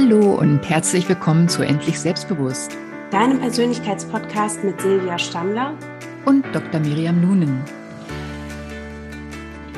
Hallo 0.00 0.34
und 0.34 0.62
herzlich 0.70 1.08
willkommen 1.08 1.48
zu 1.48 1.64
Endlich 1.64 1.98
Selbstbewusst, 1.98 2.70
deinem 3.10 3.40
Persönlichkeitspodcast 3.40 4.62
mit 4.62 4.80
Silvia 4.80 5.18
Stammler 5.18 5.76
und 6.24 6.44
Dr. 6.54 6.78
Miriam 6.78 7.20
Nunen. 7.20 7.64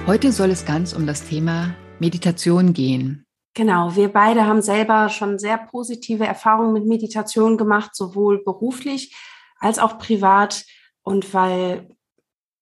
Heute 0.06 0.30
soll 0.30 0.50
es 0.50 0.66
ganz 0.66 0.92
um 0.92 1.06
das 1.06 1.26
Thema 1.26 1.74
Meditation 2.00 2.74
gehen. 2.74 3.24
Genau, 3.54 3.96
wir 3.96 4.12
beide 4.12 4.44
haben 4.44 4.60
selber 4.60 5.08
schon 5.08 5.38
sehr 5.38 5.56
positive 5.56 6.26
Erfahrungen 6.26 6.74
mit 6.74 6.84
Meditation 6.84 7.56
gemacht, 7.56 7.96
sowohl 7.96 8.44
beruflich 8.44 9.16
als 9.58 9.78
auch 9.78 9.96
privat. 9.96 10.66
Und 11.02 11.32
weil 11.32 11.88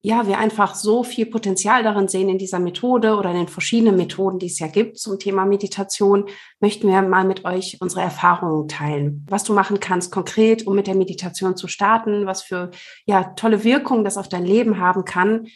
ja, 0.01 0.29
wir 0.29 0.39
einfach 0.39 0.77
so 0.77 1.03
viel 1.03 1.27
Potenzial 1.27 1.83
darin 1.83 2.07
sehen 2.07 2.29
in 2.29 2.39
dieser 2.39 2.61
Methode 2.61 3.17
oder 3.17 3.31
in 3.31 3.37
den 3.37 3.49
verschiedenen 3.49 3.97
Methoden, 3.97 4.39
die 4.39 4.47
es 4.47 4.61
ja 4.61 4.69
gibt 4.69 4.99
zum 4.99 5.19
Thema 5.19 5.45
Meditation, 5.45 6.27
möchten 6.61 6.87
wir 6.87 7.03
mal 7.03 7.25
mit 7.25 7.45
euch 7.45 7.79
unsere 7.81 8.03
Erfahrungen 8.03 8.69
teilen. 8.69 9.27
Was 9.29 9.43
du 9.43 9.53
machen 9.53 9.81
kannst 9.81 10.13
konkret, 10.13 10.67
um 10.67 10.77
mit 10.77 10.87
der 10.87 10.95
Meditation 10.95 11.57
zu 11.57 11.67
starten, 11.67 12.27
was 12.27 12.43
für 12.43 12.71
ja, 13.07 13.25
tolle 13.35 13.65
Wirkungen 13.65 14.05
das 14.05 14.17
auf 14.17 14.29
dein 14.29 14.45
Leben 14.45 14.79
haben 14.79 15.05
kann 15.05 15.49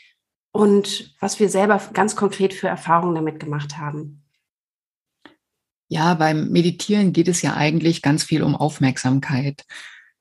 und 0.51 1.15
was 1.21 1.39
wir 1.39 1.49
selber 1.49 1.81
ganz 1.93 2.17
konkret 2.17 2.53
für 2.53 2.69
Erfahrungen 2.69 3.15
damit 3.15 3.39
gemacht 3.39 3.79
haben. 3.79 4.25
Ja, 5.89 6.15
beim 6.15 6.49
Meditieren 6.49 7.13
geht 7.13 7.29
es 7.29 7.43
ja 7.43 7.55
eigentlich 7.55 8.03
ganz 8.03 8.25
viel 8.25 8.43
um 8.43 8.57
Aufmerksamkeit. 8.57 9.65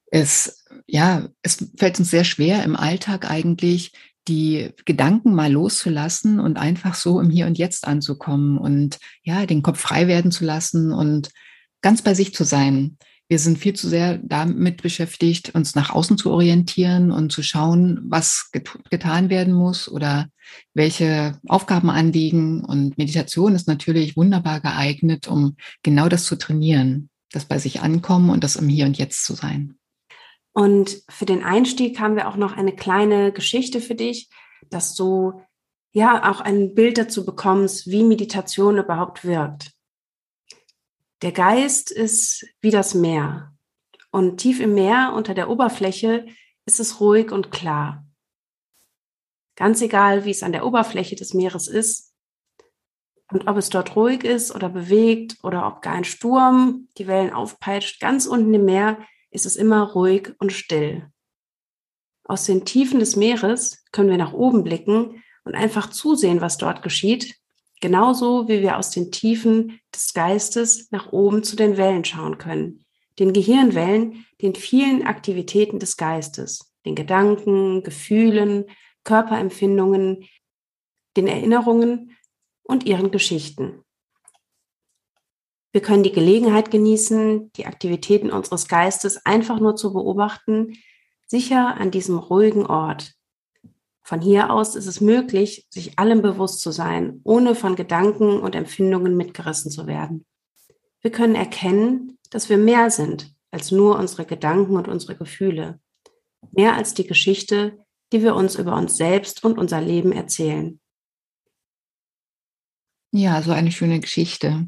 Es, 0.08 0.66
ja, 0.86 1.30
es 1.42 1.72
fällt 1.78 1.98
uns 1.98 2.12
sehr 2.12 2.26
schwer 2.26 2.64
im 2.64 2.76
Alltag 2.76 3.30
eigentlich 3.32 3.94
die 4.28 4.72
Gedanken 4.86 5.34
mal 5.34 5.52
loszulassen 5.52 6.40
und 6.40 6.58
einfach 6.58 6.96
so 6.96 7.20
im 7.20 7.30
Hier 7.30 7.48
und 7.48 7.58
Jetzt 7.58 7.88
anzukommen 7.88 8.58
und 8.58 9.00
ja, 9.24 9.46
den 9.46 9.64
Kopf 9.64 9.80
frei 9.80 10.08
werden 10.08 10.32
zu 10.32 10.46
lassen 10.46 10.92
und 10.92 11.32
ganz 11.82 12.02
bei 12.02 12.14
sich 12.14 12.34
zu 12.34 12.44
sein. 12.44 12.98
Wir 13.28 13.40
sind 13.40 13.58
viel 13.58 13.74
zu 13.74 13.88
sehr 13.88 14.18
damit 14.18 14.82
beschäftigt, 14.82 15.56
uns 15.56 15.74
nach 15.74 15.90
außen 15.90 16.18
zu 16.18 16.32
orientieren 16.32 17.12
und 17.12 17.32
zu 17.32 17.44
schauen, 17.44 18.02
was 18.04 18.50
get 18.52 18.70
getan 18.90 19.30
werden 19.30 19.54
muss 19.54 19.88
oder 19.90 20.28
welche 20.74 21.40
Aufgaben 21.48 21.90
anliegen. 21.90 22.66
Und 22.66 22.98
Meditation 22.98 23.56
ist 23.56 23.70
natürlich 23.70 24.18
wunderbar 24.18 24.60
geeignet, 24.60 25.30
um 25.30 25.56
genau 25.82 26.10
das 26.10 26.26
zu 26.26 26.36
trainieren, 26.36 27.10
das 27.32 27.46
bei 27.46 27.58
sich 27.58 27.80
ankommen 27.80 28.30
und 28.30 28.44
das 28.44 28.58
im 28.58 28.68
Hier 28.68 28.86
und 28.86 28.98
Jetzt 28.98 29.24
zu 29.24 29.34
sein. 29.34 29.78
Und 30.54 31.04
für 31.10 31.26
den 31.26 31.44
Einstieg 31.44 32.00
haben 32.00 32.16
wir 32.16 32.28
auch 32.28 32.36
noch 32.36 32.58
eine 32.58 32.76
kleine 32.76 33.32
Geschichte 33.32 33.80
für 33.80 33.96
dich, 33.96 34.30
dass 34.70 34.96
du 34.96 35.42
ja 35.92 36.30
auch 36.30 36.42
ein 36.42 36.74
Bild 36.74 36.98
dazu 36.98 37.26
bekommst, 37.26 37.90
wie 37.90 38.04
Meditation 38.04 38.78
überhaupt 38.78 39.24
wirkt. 39.26 39.74
Der 41.22 41.32
Geist 41.32 41.92
ist 41.92 42.46
wie 42.62 42.72
das 42.72 42.94
Meer. 42.94 43.54
Und 44.12 44.38
tief 44.38 44.60
im 44.60 44.74
Meer 44.74 45.14
unter 45.16 45.34
der 45.34 45.50
Oberfläche 45.50 46.26
ist 46.66 46.80
es 46.80 47.00
ruhig 47.00 47.32
und 47.32 47.52
klar. 47.52 48.06
Ganz 49.56 49.82
egal, 49.82 50.26
wie 50.26 50.32
es 50.32 50.44
an 50.44 50.52
der 50.52 50.66
Oberfläche 50.66 51.16
des 51.16 51.34
Meeres 51.34 51.68
ist 51.68 52.14
und 53.32 53.48
ob 53.48 53.58
es 53.58 53.70
dort 53.70 53.96
ruhig 53.96 54.24
ist 54.24 54.54
oder 54.54 54.70
bewegt 54.70 55.38
oder 55.44 55.68
ob 55.68 55.82
gar 55.82 55.94
ein 55.94 56.04
Sturm 56.04 56.88
die 56.98 57.08
Wellen 57.08 57.32
aufpeitscht, 57.32 58.02
ganz 58.02 58.26
unten 58.26 58.54
im 58.54 58.66
Meer 58.66 58.98
ist 59.32 59.46
es 59.46 59.56
immer 59.56 59.92
ruhig 59.92 60.34
und 60.40 60.52
still. 60.52 61.08
Aus 62.24 62.46
den 62.46 62.66
Tiefen 62.66 63.00
des 63.00 63.16
Meeres 63.16 63.84
können 63.92 64.10
wir 64.10 64.18
nach 64.18 64.34
oben 64.34 64.64
blicken 64.64 65.24
und 65.44 65.56
einfach 65.56 65.90
zusehen, 65.90 66.42
was 66.42 66.58
dort 66.58 66.84
geschieht, 66.84 67.36
genauso 67.82 68.48
wie 68.48 68.62
wir 68.62 68.78
aus 68.78 68.92
den 68.92 69.12
Tiefen 69.12 69.80
des 69.94 70.14
Geistes 70.14 70.92
nach 70.92 71.12
oben 71.12 71.44
zu 71.44 71.56
den 71.56 71.78
Wellen 71.78 72.06
schauen 72.06 72.38
können, 72.38 72.86
den 73.20 73.34
Gehirnwellen, 73.34 74.26
den 74.42 74.56
vielen 74.56 75.04
Aktivitäten 75.04 75.80
des 75.80 75.98
Geistes, 75.98 76.74
den 76.86 76.96
Gedanken, 76.96 77.84
Gefühlen, 77.84 78.66
Körperempfindungen, 79.04 80.28
den 81.18 81.28
Erinnerungen 81.28 82.16
und 82.64 82.86
ihren 82.86 83.12
Geschichten. 83.12 83.84
Wir 85.72 85.82
können 85.82 86.04
die 86.04 86.12
Gelegenheit 86.12 86.70
genießen, 86.70 87.52
die 87.54 87.66
Aktivitäten 87.66 88.30
unseres 88.30 88.68
Geistes 88.68 89.26
einfach 89.26 89.60
nur 89.60 89.76
zu 89.76 89.94
beobachten, 89.94 90.78
sicher 91.28 91.78
an 91.78 91.92
diesem 91.92 92.18
ruhigen 92.18 92.66
Ort. 92.66 93.14
Von 94.04 94.20
hier 94.20 94.52
aus 94.52 94.76
ist 94.76 94.88
es 94.88 95.00
möglich, 95.00 95.68
sich 95.70 95.98
allem 95.98 96.22
bewusst 96.22 96.60
zu 96.60 96.72
sein, 96.72 97.22
ohne 97.24 97.56
von 97.56 97.78
Gedanken 97.78 98.40
und 98.40 98.56
Empfindungen 98.56 99.16
mitgerissen 99.16 99.72
zu 99.72 99.88
werden. 99.88 100.26
Wir 101.00 101.12
können 101.12 101.36
erkennen, 101.36 102.18
dass 102.30 102.50
wir 102.50 102.58
mehr 102.58 102.92
sind 102.92 103.34
als 103.52 103.72
nur 103.72 103.98
unsere 103.98 104.26
Gedanken 104.26 104.76
und 104.76 104.88
unsere 104.88 105.16
Gefühle, 105.16 105.80
mehr 106.52 106.76
als 106.76 106.94
die 106.94 107.08
Geschichte, 107.08 107.86
die 108.12 108.24
wir 108.24 108.36
uns 108.36 108.56
über 108.56 108.76
uns 108.76 108.98
selbst 108.98 109.44
und 109.44 109.58
unser 109.58 109.82
Leben 109.82 110.12
erzählen. 110.12 110.80
Ja, 113.14 113.42
so 113.42 113.52
eine 113.52 113.72
schöne 113.72 114.00
Geschichte. 114.00 114.68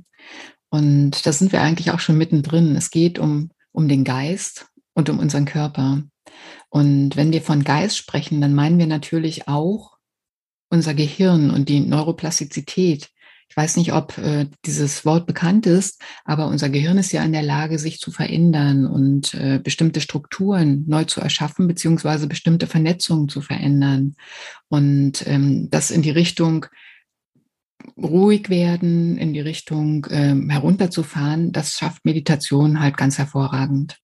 Und 0.73 1.27
da 1.27 1.31
sind 1.31 1.51
wir 1.51 1.61
eigentlich 1.61 1.91
auch 1.91 1.99
schon 1.99 2.17
mittendrin. 2.17 2.75
Es 2.75 2.89
geht 2.89 3.19
um, 3.19 3.51
um 3.73 3.87
den 3.87 4.03
Geist 4.03 4.65
und 4.95 5.07
um 5.07 5.19
unseren 5.19 5.45
Körper. 5.45 6.01
Und 6.69 7.15
wenn 7.15 7.31
wir 7.31 7.43
von 7.43 7.63
Geist 7.63 7.95
sprechen, 7.95 8.41
dann 8.41 8.55
meinen 8.55 8.79
wir 8.79 8.87
natürlich 8.87 9.47
auch 9.47 9.97
unser 10.71 10.95
Gehirn 10.95 11.51
und 11.51 11.69
die 11.69 11.79
Neuroplastizität. 11.79 13.11
Ich 13.49 13.55
weiß 13.55 13.77
nicht, 13.77 13.93
ob 13.93 14.17
äh, 14.17 14.47
dieses 14.65 15.05
Wort 15.05 15.27
bekannt 15.27 15.67
ist, 15.67 16.01
aber 16.25 16.47
unser 16.47 16.69
Gehirn 16.69 16.97
ist 16.97 17.11
ja 17.11 17.23
in 17.23 17.33
der 17.33 17.43
Lage, 17.43 17.77
sich 17.77 17.99
zu 17.99 18.09
verändern 18.09 18.87
und 18.87 19.35
äh, 19.35 19.59
bestimmte 19.63 20.01
Strukturen 20.01 20.85
neu 20.87 21.03
zu 21.03 21.21
erschaffen, 21.21 21.67
beziehungsweise 21.67 22.25
bestimmte 22.25 22.65
Vernetzungen 22.65 23.29
zu 23.29 23.41
verändern. 23.41 24.15
Und 24.69 25.27
ähm, 25.27 25.69
das 25.69 25.91
in 25.91 26.01
die 26.01 26.09
Richtung, 26.09 26.65
ruhig 27.97 28.49
werden, 28.49 29.17
in 29.17 29.33
die 29.33 29.39
Richtung 29.39 30.07
ähm, 30.09 30.49
herunterzufahren, 30.49 31.51
das 31.51 31.73
schafft 31.73 32.05
Meditation 32.05 32.79
halt 32.79 32.97
ganz 32.97 33.17
hervorragend. 33.17 33.97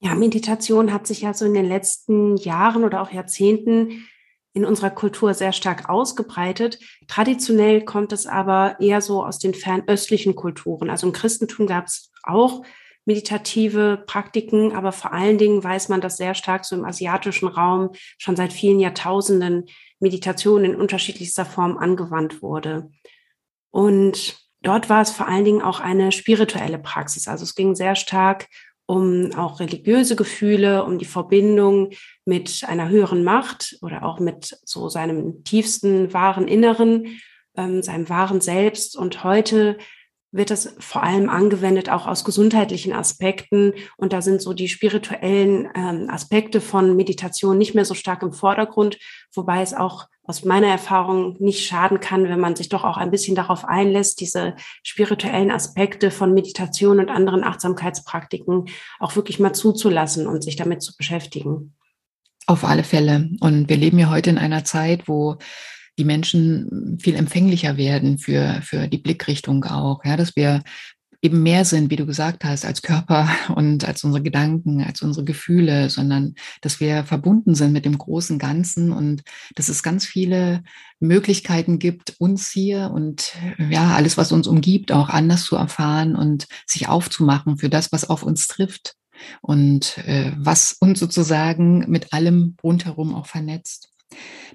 Ja, 0.00 0.14
Meditation 0.14 0.92
hat 0.92 1.06
sich 1.06 1.22
ja 1.22 1.34
so 1.34 1.44
in 1.44 1.54
den 1.54 1.66
letzten 1.66 2.36
Jahren 2.36 2.84
oder 2.84 3.02
auch 3.02 3.10
Jahrzehnten 3.10 4.04
in 4.52 4.64
unserer 4.64 4.90
Kultur 4.90 5.34
sehr 5.34 5.52
stark 5.52 5.88
ausgebreitet. 5.88 6.78
Traditionell 7.06 7.84
kommt 7.84 8.12
es 8.12 8.26
aber 8.26 8.76
eher 8.80 9.00
so 9.00 9.24
aus 9.24 9.38
den 9.38 9.54
fernöstlichen 9.54 10.34
Kulturen. 10.34 10.90
Also 10.90 11.06
im 11.06 11.12
Christentum 11.12 11.66
gab 11.66 11.86
es 11.86 12.10
auch 12.22 12.62
meditative 13.04 14.04
Praktiken, 14.06 14.72
aber 14.72 14.92
vor 14.92 15.12
allen 15.12 15.38
Dingen 15.38 15.64
weiß 15.64 15.88
man, 15.88 16.00
dass 16.00 16.18
sehr 16.18 16.34
stark 16.34 16.64
so 16.64 16.76
im 16.76 16.84
asiatischen 16.84 17.48
Raum 17.48 17.90
schon 18.18 18.36
seit 18.36 18.52
vielen 18.52 18.80
Jahrtausenden 18.80 19.64
Meditation 20.00 20.64
in 20.64 20.76
unterschiedlichster 20.76 21.44
Form 21.44 21.76
angewandt 21.76 22.42
wurde. 22.42 22.90
Und 23.70 24.38
dort 24.62 24.88
war 24.88 25.02
es 25.02 25.10
vor 25.10 25.28
allen 25.28 25.44
Dingen 25.44 25.62
auch 25.62 25.80
eine 25.80 26.12
spirituelle 26.12 26.78
Praxis. 26.78 27.28
Also 27.28 27.44
es 27.44 27.54
ging 27.54 27.74
sehr 27.74 27.94
stark 27.94 28.48
um 28.88 29.34
auch 29.34 29.60
religiöse 29.60 30.16
Gefühle, 30.16 30.82
um 30.82 30.98
die 30.98 31.04
Verbindung 31.04 31.90
mit 32.24 32.64
einer 32.66 32.88
höheren 32.88 33.22
Macht 33.22 33.76
oder 33.82 34.02
auch 34.02 34.18
mit 34.18 34.58
so 34.64 34.88
seinem 34.88 35.44
tiefsten 35.44 36.14
wahren 36.14 36.48
Inneren, 36.48 37.20
ähm, 37.54 37.82
seinem 37.82 38.08
wahren 38.08 38.40
Selbst. 38.40 38.96
Und 38.96 39.24
heute 39.24 39.76
wird 40.30 40.50
das 40.50 40.74
vor 40.78 41.02
allem 41.02 41.30
angewendet 41.30 41.88
auch 41.88 42.06
aus 42.06 42.24
gesundheitlichen 42.24 42.92
Aspekten. 42.92 43.72
Und 43.96 44.12
da 44.12 44.20
sind 44.20 44.42
so 44.42 44.52
die 44.52 44.68
spirituellen 44.68 45.68
ähm, 45.74 46.10
Aspekte 46.10 46.60
von 46.60 46.96
Meditation 46.96 47.56
nicht 47.56 47.74
mehr 47.74 47.84
so 47.84 47.94
stark 47.94 48.22
im 48.22 48.32
Vordergrund, 48.32 48.98
wobei 49.32 49.62
es 49.62 49.72
auch 49.72 50.06
aus 50.24 50.44
meiner 50.44 50.66
Erfahrung 50.66 51.36
nicht 51.38 51.66
schaden 51.66 52.00
kann, 52.00 52.24
wenn 52.24 52.38
man 52.38 52.54
sich 52.54 52.68
doch 52.68 52.84
auch 52.84 52.98
ein 52.98 53.10
bisschen 53.10 53.34
darauf 53.34 53.64
einlässt, 53.64 54.20
diese 54.20 54.54
spirituellen 54.82 55.50
Aspekte 55.50 56.10
von 56.10 56.34
Meditation 56.34 57.00
und 57.00 57.08
anderen 57.08 57.42
Achtsamkeitspraktiken 57.42 58.66
auch 58.98 59.16
wirklich 59.16 59.40
mal 59.40 59.54
zuzulassen 59.54 60.26
und 60.26 60.44
sich 60.44 60.56
damit 60.56 60.82
zu 60.82 60.94
beschäftigen. 60.94 61.74
Auf 62.46 62.64
alle 62.64 62.84
Fälle. 62.84 63.30
Und 63.40 63.70
wir 63.70 63.76
leben 63.78 63.98
ja 63.98 64.10
heute 64.10 64.28
in 64.28 64.38
einer 64.38 64.64
Zeit, 64.64 65.08
wo 65.08 65.38
die 65.98 66.04
Menschen 66.04 66.98
viel 67.00 67.16
empfänglicher 67.16 67.76
werden 67.76 68.18
für, 68.18 68.60
für 68.62 68.88
die 68.88 68.98
Blickrichtung 68.98 69.64
auch, 69.64 70.04
ja, 70.04 70.16
dass 70.16 70.36
wir 70.36 70.62
eben 71.20 71.42
mehr 71.42 71.64
sind, 71.64 71.90
wie 71.90 71.96
du 71.96 72.06
gesagt 72.06 72.44
hast, 72.44 72.64
als 72.64 72.82
Körper 72.82 73.28
und 73.54 73.86
als 73.86 74.04
unsere 74.04 74.22
Gedanken, 74.22 74.82
als 74.82 75.02
unsere 75.02 75.24
Gefühle, 75.24 75.90
sondern 75.90 76.34
dass 76.60 76.80
wir 76.80 77.04
verbunden 77.04 77.54
sind 77.54 77.72
mit 77.72 77.84
dem 77.84 77.98
großen 77.98 78.38
Ganzen 78.38 78.92
und 78.92 79.22
dass 79.56 79.68
es 79.68 79.82
ganz 79.82 80.06
viele 80.06 80.62
Möglichkeiten 81.00 81.78
gibt, 81.78 82.14
uns 82.18 82.50
hier 82.50 82.90
und 82.92 83.32
ja, 83.68 83.94
alles, 83.94 84.16
was 84.16 84.32
uns 84.32 84.46
umgibt, 84.46 84.92
auch 84.92 85.08
anders 85.08 85.44
zu 85.44 85.56
erfahren 85.56 86.14
und 86.14 86.46
sich 86.66 86.88
aufzumachen 86.88 87.58
für 87.58 87.68
das, 87.68 87.92
was 87.92 88.08
auf 88.08 88.22
uns 88.22 88.46
trifft 88.46 88.94
und 89.40 89.98
äh, 90.06 90.32
was 90.36 90.76
uns 90.78 91.00
sozusagen 91.00 91.90
mit 91.90 92.12
allem 92.12 92.56
rundherum 92.62 93.14
auch 93.14 93.26
vernetzt. 93.26 93.90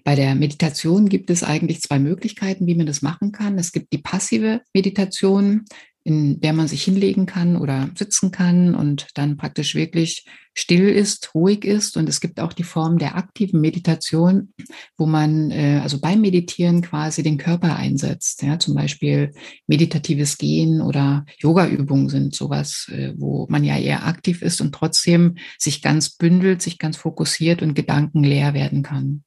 Bei 0.03 0.15
der 0.15 0.35
Meditation 0.35 1.07
gibt 1.07 1.29
es 1.29 1.43
eigentlich 1.43 1.81
zwei 1.81 1.99
Möglichkeiten, 1.99 2.67
wie 2.67 2.75
man 2.75 2.85
das 2.85 3.01
machen 3.01 3.31
kann. 3.31 3.57
Es 3.57 3.71
gibt 3.71 3.93
die 3.93 3.99
passive 3.99 4.61
Meditation, 4.73 5.65
in 6.05 6.41
der 6.41 6.51
man 6.51 6.67
sich 6.67 6.83
hinlegen 6.83 7.25
kann 7.25 7.55
oder 7.55 7.89
sitzen 7.95 8.31
kann 8.31 8.75
und 8.75 9.07
dann 9.13 9.37
praktisch 9.37 9.73
wirklich 9.73 10.25
still 10.53 10.89
ist, 10.89 11.33
ruhig 11.33 11.63
ist. 11.63 11.95
Und 11.95 12.09
es 12.09 12.19
gibt 12.19 12.41
auch 12.41 12.51
die 12.51 12.63
Form 12.63 12.97
der 12.97 13.15
aktiven 13.15 13.61
Meditation, 13.61 14.53
wo 14.97 15.05
man 15.05 15.49
äh, 15.51 15.79
also 15.81 16.01
beim 16.01 16.19
Meditieren 16.19 16.81
quasi 16.81 17.23
den 17.23 17.37
Körper 17.37 17.77
einsetzt. 17.77 18.43
Ja, 18.43 18.59
zum 18.59 18.75
Beispiel 18.75 19.31
meditatives 19.65 20.37
Gehen 20.37 20.81
oder 20.81 21.25
Yoga-Übungen 21.39 22.09
sind 22.09 22.35
sowas, 22.35 22.89
äh, 22.91 23.13
wo 23.17 23.47
man 23.49 23.63
ja 23.63 23.77
eher 23.77 24.05
aktiv 24.05 24.41
ist 24.41 24.59
und 24.59 24.75
trotzdem 24.75 25.35
sich 25.57 25.81
ganz 25.81 26.09
bündelt, 26.09 26.61
sich 26.61 26.79
ganz 26.79 26.97
fokussiert 26.97 27.61
und 27.61 27.75
gedankenleer 27.75 28.53
werden 28.53 28.83
kann. 28.83 29.23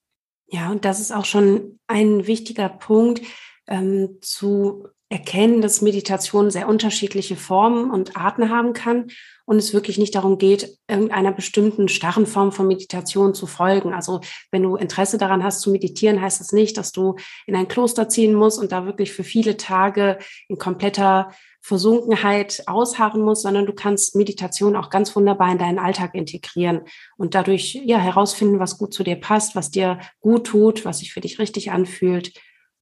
Ja, 0.48 0.70
und 0.70 0.84
das 0.84 1.00
ist 1.00 1.12
auch 1.12 1.24
schon 1.24 1.80
ein 1.86 2.26
wichtiger 2.26 2.68
Punkt 2.68 3.22
ähm, 3.66 4.18
zu 4.20 4.88
erkennen, 5.08 5.60
dass 5.60 5.82
Meditation 5.82 6.50
sehr 6.50 6.68
unterschiedliche 6.68 7.36
Formen 7.36 7.90
und 7.90 8.16
Arten 8.16 8.50
haben 8.50 8.72
kann 8.72 9.06
und 9.44 9.56
es 9.56 9.72
wirklich 9.72 9.98
nicht 9.98 10.16
darum 10.16 10.36
geht, 10.36 10.78
irgendeiner 10.88 11.30
bestimmten 11.30 11.88
starren 11.88 12.26
Form 12.26 12.50
von 12.50 12.66
Meditation 12.66 13.32
zu 13.32 13.46
folgen. 13.46 13.94
Also 13.94 14.20
wenn 14.50 14.64
du 14.64 14.74
Interesse 14.74 15.16
daran 15.16 15.44
hast 15.44 15.60
zu 15.60 15.70
meditieren, 15.70 16.20
heißt 16.20 16.40
das 16.40 16.50
nicht, 16.50 16.76
dass 16.76 16.90
du 16.90 17.14
in 17.46 17.54
ein 17.54 17.68
Kloster 17.68 18.08
ziehen 18.08 18.34
musst 18.34 18.58
und 18.58 18.72
da 18.72 18.84
wirklich 18.84 19.12
für 19.12 19.22
viele 19.22 19.56
Tage 19.56 20.18
in 20.48 20.58
kompletter 20.58 21.30
Versunkenheit 21.66 22.62
ausharren 22.66 23.22
musst, 23.22 23.42
sondern 23.42 23.66
du 23.66 23.72
kannst 23.72 24.14
Meditation 24.14 24.76
auch 24.76 24.88
ganz 24.88 25.16
wunderbar 25.16 25.50
in 25.50 25.58
deinen 25.58 25.80
Alltag 25.80 26.14
integrieren 26.14 26.82
und 27.16 27.34
dadurch 27.34 27.74
ja 27.74 27.98
herausfinden, 27.98 28.60
was 28.60 28.78
gut 28.78 28.94
zu 28.94 29.02
dir 29.02 29.16
passt, 29.16 29.56
was 29.56 29.72
dir 29.72 29.98
gut 30.20 30.46
tut, 30.46 30.84
was 30.84 31.00
sich 31.00 31.12
für 31.12 31.20
dich 31.20 31.40
richtig 31.40 31.72
anfühlt 31.72 32.32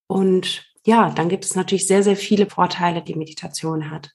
und 0.06 0.70
ja, 0.86 1.08
dann 1.08 1.30
gibt 1.30 1.46
es 1.46 1.54
natürlich 1.54 1.86
sehr, 1.86 2.02
sehr 2.02 2.16
viele 2.16 2.44
Vorteile, 2.44 3.00
die 3.00 3.14
Meditation 3.14 3.90
hat. 3.90 4.10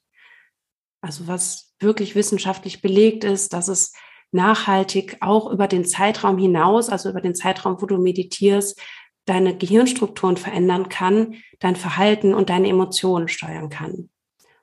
Also 1.02 1.28
was 1.28 1.74
wirklich 1.80 2.14
wissenschaftlich 2.14 2.84
belegt 2.84 3.24
ist, 3.24 3.54
dass 3.54 3.70
es 3.70 3.94
nachhaltig 4.32 5.18
auch 5.22 5.52
über 5.52 5.68
den 5.68 5.84
Zeitraum 5.84 6.38
hinaus, 6.38 6.90
also 6.90 7.10
über 7.10 7.22
den 7.22 7.34
Zeitraum, 7.34 7.82
wo 7.82 7.88
du 7.88 7.98
meditierst, 7.98 8.80
deine 9.26 9.58
Gehirnstrukturen 9.58 10.38
verändern 10.38 10.90
kann, 10.90 11.38
dein 11.58 11.76
Verhalten 11.76 12.36
und 12.36 12.52
deine 12.52 12.70
Emotionen 12.70 13.30
steuern 13.30 13.70
kann. 13.70 14.12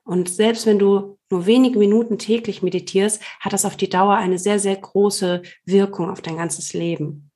Und 0.07 0.29
selbst 0.29 0.65
wenn 0.65 0.79
du 0.79 1.17
nur 1.29 1.45
wenige 1.45 1.77
Minuten 1.77 2.17
täglich 2.17 2.63
meditierst, 2.63 3.21
hat 3.41 3.51
das 3.51 3.65
auf 3.65 3.75
die 3.75 3.89
Dauer 3.89 4.15
eine 4.15 4.39
sehr, 4.39 4.57
sehr 4.57 4.77
große 4.77 5.41
Wirkung 5.65 6.09
auf 6.09 6.21
dein 6.21 6.37
ganzes 6.37 6.73
Leben. 6.73 7.29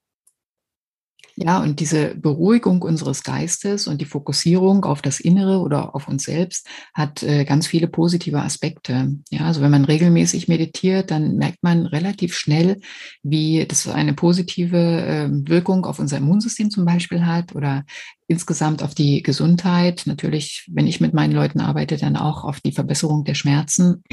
Ja, 1.36 1.62
und 1.62 1.80
diese 1.80 2.14
Beruhigung 2.16 2.82
unseres 2.82 3.24
Geistes 3.24 3.88
und 3.88 4.00
die 4.00 4.06
Fokussierung 4.06 4.84
auf 4.84 5.02
das 5.02 5.20
Innere 5.20 5.60
oder 5.60 5.96
auf 5.96 6.08
uns 6.08 6.24
selbst 6.24 6.68
hat 6.94 7.24
äh, 7.24 7.46
ganz 7.46 7.68
viele 7.68 7.88
positive 7.88 8.42
Aspekte. 8.42 9.16
Ja, 9.30 9.46
also 9.46 9.62
wenn 9.62 9.72
man 9.72 9.86
regelmäßig 9.86 10.48
meditiert, 10.48 11.10
dann 11.10 11.38
merkt 11.38 11.64
man 11.64 11.86
relativ 11.86 12.36
schnell, 12.36 12.80
wie 13.24 13.66
das 13.66 13.88
eine 13.88 14.14
positive 14.14 14.78
äh, 14.78 15.30
Wirkung 15.32 15.86
auf 15.86 16.00
unser 16.00 16.18
Immunsystem 16.18 16.70
zum 16.70 16.86
Beispiel 16.86 17.26
hat 17.26 17.56
oder 17.56 17.86
insgesamt 18.32 18.82
auf 18.82 18.96
die 18.96 19.22
Gesundheit. 19.22 20.04
Natürlich, 20.06 20.68
wenn 20.72 20.88
ich 20.88 21.02
mit 21.02 21.14
meinen 21.14 21.34
Leuten 21.34 21.60
arbeite, 21.60 21.98
dann 21.98 22.16
auch 22.16 22.44
auf 22.44 22.62
die 22.62 22.72
Verbesserung 22.72 23.24
der 23.24 23.36
Schmerzen. 23.36 24.04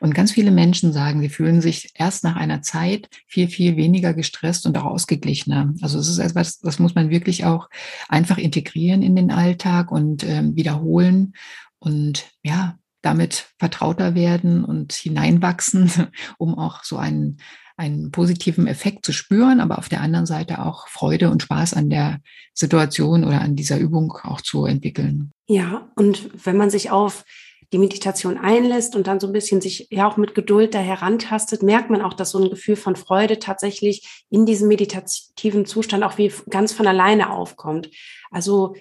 Und 0.00 0.14
ganz 0.14 0.32
viele 0.32 0.50
Menschen 0.50 0.92
sagen, 0.92 1.20
sie 1.20 1.28
fühlen 1.28 1.60
sich 1.60 1.90
erst 1.94 2.24
nach 2.24 2.36
einer 2.36 2.62
Zeit 2.62 3.08
viel, 3.26 3.48
viel 3.48 3.76
weniger 3.76 4.14
gestresst 4.14 4.66
und 4.66 4.78
auch 4.78 4.84
ausgeglichener. 4.84 5.74
Also 5.82 5.98
es 5.98 6.08
ist 6.08 6.18
etwas, 6.18 6.60
das 6.60 6.78
muss 6.78 6.94
man 6.94 7.10
wirklich 7.10 7.44
auch 7.44 7.68
einfach 8.08 8.38
integrieren 8.38 9.02
in 9.02 9.16
den 9.16 9.30
Alltag 9.30 9.90
und 9.90 10.24
ähm, 10.24 10.56
wiederholen. 10.56 11.34
Und 11.78 12.30
ja, 12.42 12.78
damit 13.02 13.52
vertrauter 13.58 14.14
werden 14.14 14.64
und 14.64 14.92
hineinwachsen, 14.92 15.90
um 16.38 16.58
auch 16.58 16.84
so 16.84 16.96
einen 16.96 17.38
einen 17.76 18.10
positiven 18.10 18.66
Effekt 18.66 19.04
zu 19.04 19.12
spüren, 19.12 19.60
aber 19.60 19.78
auf 19.78 19.88
der 19.88 20.00
anderen 20.00 20.26
Seite 20.26 20.64
auch 20.64 20.88
Freude 20.88 21.30
und 21.30 21.42
Spaß 21.42 21.74
an 21.74 21.90
der 21.90 22.20
Situation 22.52 23.24
oder 23.24 23.40
an 23.40 23.56
dieser 23.56 23.78
Übung 23.78 24.12
auch 24.22 24.40
zu 24.40 24.64
entwickeln. 24.64 25.32
Ja, 25.46 25.90
und 25.96 26.30
wenn 26.44 26.56
man 26.56 26.70
sich 26.70 26.90
auf 26.90 27.24
die 27.72 27.78
Meditation 27.78 28.38
einlässt 28.38 28.94
und 28.94 29.08
dann 29.08 29.18
so 29.18 29.26
ein 29.26 29.32
bisschen 29.32 29.60
sich 29.60 29.88
ja 29.90 30.08
auch 30.08 30.16
mit 30.16 30.36
Geduld 30.36 30.74
da 30.74 30.78
herantastet, 30.78 31.64
merkt 31.64 31.90
man 31.90 32.02
auch, 32.02 32.14
dass 32.14 32.30
so 32.30 32.38
ein 32.38 32.50
Gefühl 32.50 32.76
von 32.76 32.94
Freude 32.94 33.40
tatsächlich 33.40 34.24
in 34.30 34.46
diesem 34.46 34.68
meditativen 34.68 35.66
Zustand 35.66 36.04
auch 36.04 36.16
wie 36.16 36.32
ganz 36.50 36.72
von 36.72 36.86
alleine 36.86 37.30
aufkommt. 37.30 37.90
Also 38.30 38.76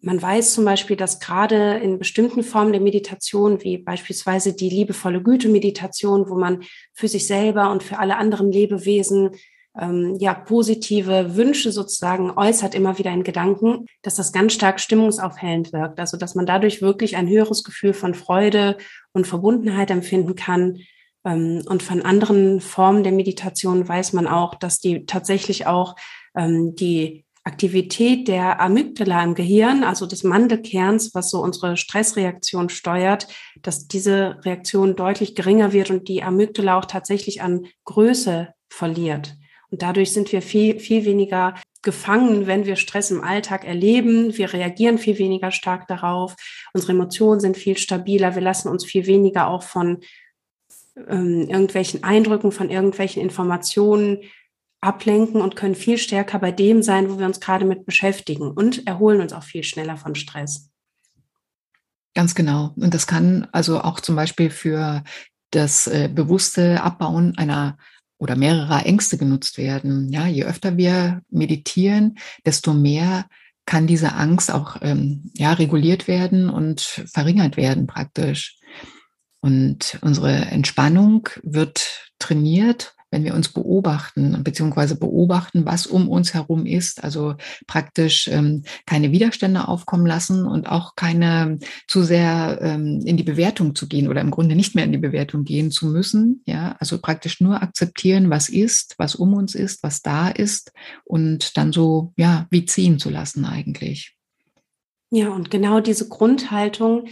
man 0.00 0.20
weiß 0.20 0.54
zum 0.54 0.64
Beispiel, 0.64 0.96
dass 0.96 1.20
gerade 1.20 1.78
in 1.78 1.98
bestimmten 1.98 2.42
Formen 2.42 2.72
der 2.72 2.80
Meditation, 2.80 3.62
wie 3.62 3.78
beispielsweise 3.78 4.54
die 4.54 4.68
liebevolle 4.68 5.22
Güte-Meditation, 5.22 6.28
wo 6.28 6.36
man 6.36 6.62
für 6.92 7.08
sich 7.08 7.26
selber 7.26 7.70
und 7.70 7.82
für 7.82 7.98
alle 7.98 8.16
anderen 8.16 8.50
Lebewesen 8.52 9.30
ähm, 9.78 10.16
ja 10.18 10.34
positive 10.34 11.36
Wünsche 11.36 11.72
sozusagen 11.72 12.30
äußert, 12.30 12.74
immer 12.74 12.98
wieder 12.98 13.12
in 13.12 13.24
Gedanken, 13.24 13.86
dass 14.02 14.16
das 14.16 14.32
ganz 14.32 14.52
stark 14.52 14.80
stimmungsaufhellend 14.80 15.72
wirkt. 15.72 16.00
Also 16.00 16.16
dass 16.16 16.34
man 16.34 16.46
dadurch 16.46 16.82
wirklich 16.82 17.16
ein 17.16 17.28
höheres 17.28 17.64
Gefühl 17.64 17.92
von 17.92 18.14
Freude 18.14 18.78
und 19.12 19.26
Verbundenheit 19.26 19.90
empfinden 19.90 20.34
kann. 20.34 20.78
Ähm, 21.24 21.62
und 21.66 21.82
von 21.82 22.02
anderen 22.02 22.60
Formen 22.60 23.02
der 23.02 23.12
Meditation 23.12 23.86
weiß 23.86 24.12
man 24.14 24.26
auch, 24.26 24.54
dass 24.54 24.78
die 24.78 25.04
tatsächlich 25.04 25.66
auch 25.66 25.96
ähm, 26.36 26.74
die 26.74 27.25
Aktivität 27.46 28.26
der 28.26 28.60
Amygdala 28.60 29.22
im 29.22 29.34
Gehirn, 29.34 29.84
also 29.84 30.06
des 30.06 30.24
Mandelkerns, 30.24 31.14
was 31.14 31.30
so 31.30 31.40
unsere 31.40 31.76
Stressreaktion 31.76 32.68
steuert, 32.68 33.28
dass 33.62 33.86
diese 33.86 34.40
Reaktion 34.44 34.96
deutlich 34.96 35.36
geringer 35.36 35.72
wird 35.72 35.90
und 35.90 36.08
die 36.08 36.24
Amygdala 36.24 36.76
auch 36.76 36.86
tatsächlich 36.86 37.42
an 37.42 37.66
Größe 37.84 38.48
verliert. 38.68 39.36
Und 39.70 39.82
dadurch 39.82 40.12
sind 40.12 40.32
wir 40.32 40.42
viel, 40.42 40.80
viel 40.80 41.04
weniger 41.04 41.54
gefangen, 41.82 42.48
wenn 42.48 42.66
wir 42.66 42.74
Stress 42.74 43.12
im 43.12 43.22
Alltag 43.22 43.64
erleben. 43.64 44.36
Wir 44.36 44.52
reagieren 44.52 44.98
viel 44.98 45.18
weniger 45.18 45.52
stark 45.52 45.86
darauf. 45.86 46.34
Unsere 46.74 46.92
Emotionen 46.92 47.38
sind 47.38 47.56
viel 47.56 47.76
stabiler. 47.76 48.34
Wir 48.34 48.42
lassen 48.42 48.68
uns 48.68 48.84
viel 48.84 49.06
weniger 49.06 49.48
auch 49.48 49.62
von 49.62 50.00
ähm, 50.96 51.46
irgendwelchen 51.48 52.02
Eindrücken, 52.02 52.50
von 52.50 52.70
irgendwelchen 52.70 53.22
Informationen 53.22 54.22
ablenken 54.86 55.40
und 55.40 55.56
können 55.56 55.74
viel 55.74 55.98
stärker 55.98 56.38
bei 56.38 56.52
dem 56.52 56.82
sein, 56.82 57.10
wo 57.10 57.18
wir 57.18 57.26
uns 57.26 57.40
gerade 57.40 57.64
mit 57.64 57.84
beschäftigen 57.84 58.50
und 58.50 58.86
erholen 58.86 59.20
uns 59.20 59.32
auch 59.32 59.42
viel 59.42 59.64
schneller 59.64 59.96
von 59.96 60.14
Stress. 60.14 60.70
Ganz 62.14 62.34
genau. 62.34 62.72
Und 62.76 62.94
das 62.94 63.06
kann 63.06 63.46
also 63.52 63.80
auch 63.80 64.00
zum 64.00 64.16
Beispiel 64.16 64.50
für 64.50 65.02
das 65.50 65.86
äh, 65.86 66.08
bewusste 66.08 66.82
Abbauen 66.82 67.36
einer 67.36 67.76
oder 68.18 68.36
mehrerer 68.36 68.86
Ängste 68.86 69.18
genutzt 69.18 69.58
werden. 69.58 70.10
Ja, 70.10 70.26
je 70.26 70.44
öfter 70.44 70.76
wir 70.76 71.20
meditieren, 71.28 72.18
desto 72.46 72.72
mehr 72.72 73.26
kann 73.66 73.86
diese 73.86 74.14
Angst 74.14 74.50
auch 74.50 74.76
ähm, 74.80 75.30
ja, 75.34 75.52
reguliert 75.52 76.08
werden 76.08 76.48
und 76.48 76.80
verringert 76.80 77.56
werden 77.56 77.86
praktisch. 77.86 78.58
Und 79.40 79.98
unsere 80.00 80.32
Entspannung 80.32 81.28
wird 81.42 82.12
trainiert 82.18 82.95
wenn 83.10 83.24
wir 83.24 83.34
uns 83.34 83.48
beobachten, 83.48 84.42
beziehungsweise 84.42 84.98
beobachten, 84.98 85.64
was 85.64 85.86
um 85.86 86.08
uns 86.08 86.34
herum 86.34 86.66
ist, 86.66 87.02
also 87.04 87.34
praktisch 87.66 88.28
ähm, 88.28 88.64
keine 88.84 89.12
Widerstände 89.12 89.68
aufkommen 89.68 90.06
lassen 90.06 90.46
und 90.46 90.68
auch 90.68 90.96
keine 90.96 91.58
zu 91.86 92.02
sehr 92.02 92.58
ähm, 92.60 93.00
in 93.04 93.16
die 93.16 93.22
Bewertung 93.22 93.74
zu 93.74 93.86
gehen 93.88 94.08
oder 94.08 94.20
im 94.20 94.30
Grunde 94.30 94.56
nicht 94.56 94.74
mehr 94.74 94.84
in 94.84 94.92
die 94.92 94.98
Bewertung 94.98 95.44
gehen 95.44 95.70
zu 95.70 95.86
müssen. 95.86 96.42
Ja, 96.46 96.76
also 96.80 97.00
praktisch 97.00 97.40
nur 97.40 97.62
akzeptieren, 97.62 98.30
was 98.30 98.48
ist, 98.48 98.94
was 98.98 99.14
um 99.14 99.34
uns 99.34 99.54
ist, 99.54 99.82
was 99.82 100.02
da 100.02 100.28
ist 100.28 100.72
und 101.04 101.56
dann 101.56 101.72
so, 101.72 102.12
ja, 102.16 102.46
wie 102.50 102.64
ziehen 102.64 102.98
zu 102.98 103.10
lassen 103.10 103.44
eigentlich. 103.44 104.16
Ja, 105.10 105.30
und 105.30 105.50
genau 105.50 105.80
diese 105.80 106.08
Grundhaltung, 106.08 107.08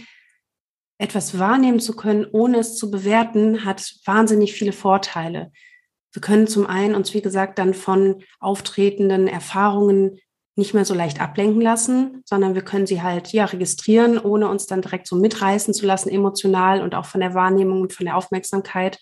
etwas 0.97 1.39
wahrnehmen 1.39 1.79
zu 1.79 1.95
können, 1.95 2.25
ohne 2.31 2.59
es 2.59 2.75
zu 2.75 2.89
bewerten, 2.91 3.65
hat 3.65 3.95
wahnsinnig 4.05 4.53
viele 4.53 4.73
Vorteile. 4.73 5.51
Wir 6.15 6.21
können 6.21 6.47
zum 6.47 6.65
einen 6.65 6.95
uns, 6.95 7.13
wie 7.13 7.21
gesagt, 7.21 7.59
dann 7.59 7.73
von 7.73 8.23
auftretenden 8.39 9.27
Erfahrungen 9.27 10.17
nicht 10.55 10.73
mehr 10.73 10.85
so 10.85 10.93
leicht 10.93 11.19
ablenken 11.19 11.59
lassen, 11.59 12.21
sondern 12.23 12.55
wir 12.55 12.61
können 12.61 12.87
sie 12.87 13.01
halt 13.01 13.33
ja 13.33 13.43
registrieren, 13.43 14.17
ohne 14.17 14.47
uns 14.47 14.65
dann 14.65 14.81
direkt 14.81 15.07
so 15.07 15.17
mitreißen 15.17 15.73
zu 15.73 15.85
lassen, 15.85 16.07
emotional 16.07 16.81
und 16.81 16.95
auch 16.95 17.05
von 17.05 17.19
der 17.19 17.33
Wahrnehmung 17.33 17.81
und 17.81 17.91
von 17.91 18.05
der 18.05 18.15
Aufmerksamkeit. 18.15 18.97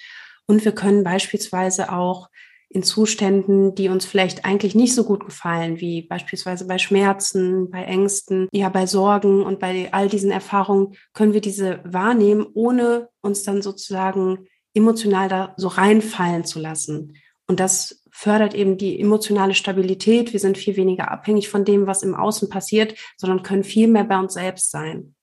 Und 0.47 0.65
wir 0.65 0.71
können 0.71 1.03
beispielsweise 1.03 1.91
auch 1.91 2.29
in 2.69 2.81
Zuständen, 2.81 3.75
die 3.75 3.89
uns 3.89 4.05
vielleicht 4.05 4.43
eigentlich 4.43 4.73
nicht 4.73 4.95
so 4.95 5.03
gut 5.03 5.23
gefallen, 5.23 5.79
wie 5.79 6.01
beispielsweise 6.01 6.65
bei 6.65 6.79
Schmerzen, 6.79 7.69
bei 7.69 7.83
Ängsten, 7.83 8.47
ja, 8.51 8.69
bei 8.69 8.87
Sorgen 8.87 9.43
und 9.43 9.59
bei 9.59 9.89
all 9.93 10.09
diesen 10.09 10.31
Erfahrungen, 10.31 10.95
können 11.13 11.33
wir 11.33 11.41
diese 11.41 11.79
wahrnehmen, 11.83 12.47
ohne 12.55 13.09
uns 13.21 13.43
dann 13.43 13.61
sozusagen 13.61 14.47
emotional 14.73 15.29
da 15.29 15.53
so 15.57 15.67
reinfallen 15.67 16.45
zu 16.45 16.59
lassen. 16.59 17.17
Und 17.47 17.59
das 17.59 18.03
fördert 18.11 18.53
eben 18.53 18.77
die 18.77 18.99
emotionale 18.99 19.53
Stabilität. 19.53 20.33
Wir 20.33 20.39
sind 20.39 20.57
viel 20.57 20.75
weniger 20.75 21.11
abhängig 21.11 21.49
von 21.49 21.65
dem, 21.65 21.87
was 21.87 22.03
im 22.03 22.15
Außen 22.15 22.49
passiert, 22.49 22.95
sondern 23.17 23.43
können 23.43 23.63
viel 23.63 23.87
mehr 23.87 24.03
bei 24.03 24.17
uns 24.17 24.33
selbst 24.33 24.71
sein. 24.71 25.15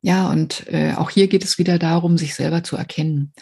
Ja, 0.00 0.30
und 0.30 0.66
äh, 0.68 0.94
auch 0.94 1.10
hier 1.10 1.26
geht 1.26 1.44
es 1.44 1.58
wieder 1.58 1.78
darum, 1.78 2.18
sich 2.18 2.34
selber 2.34 2.62
zu 2.62 2.76
erkennen, 2.76 3.32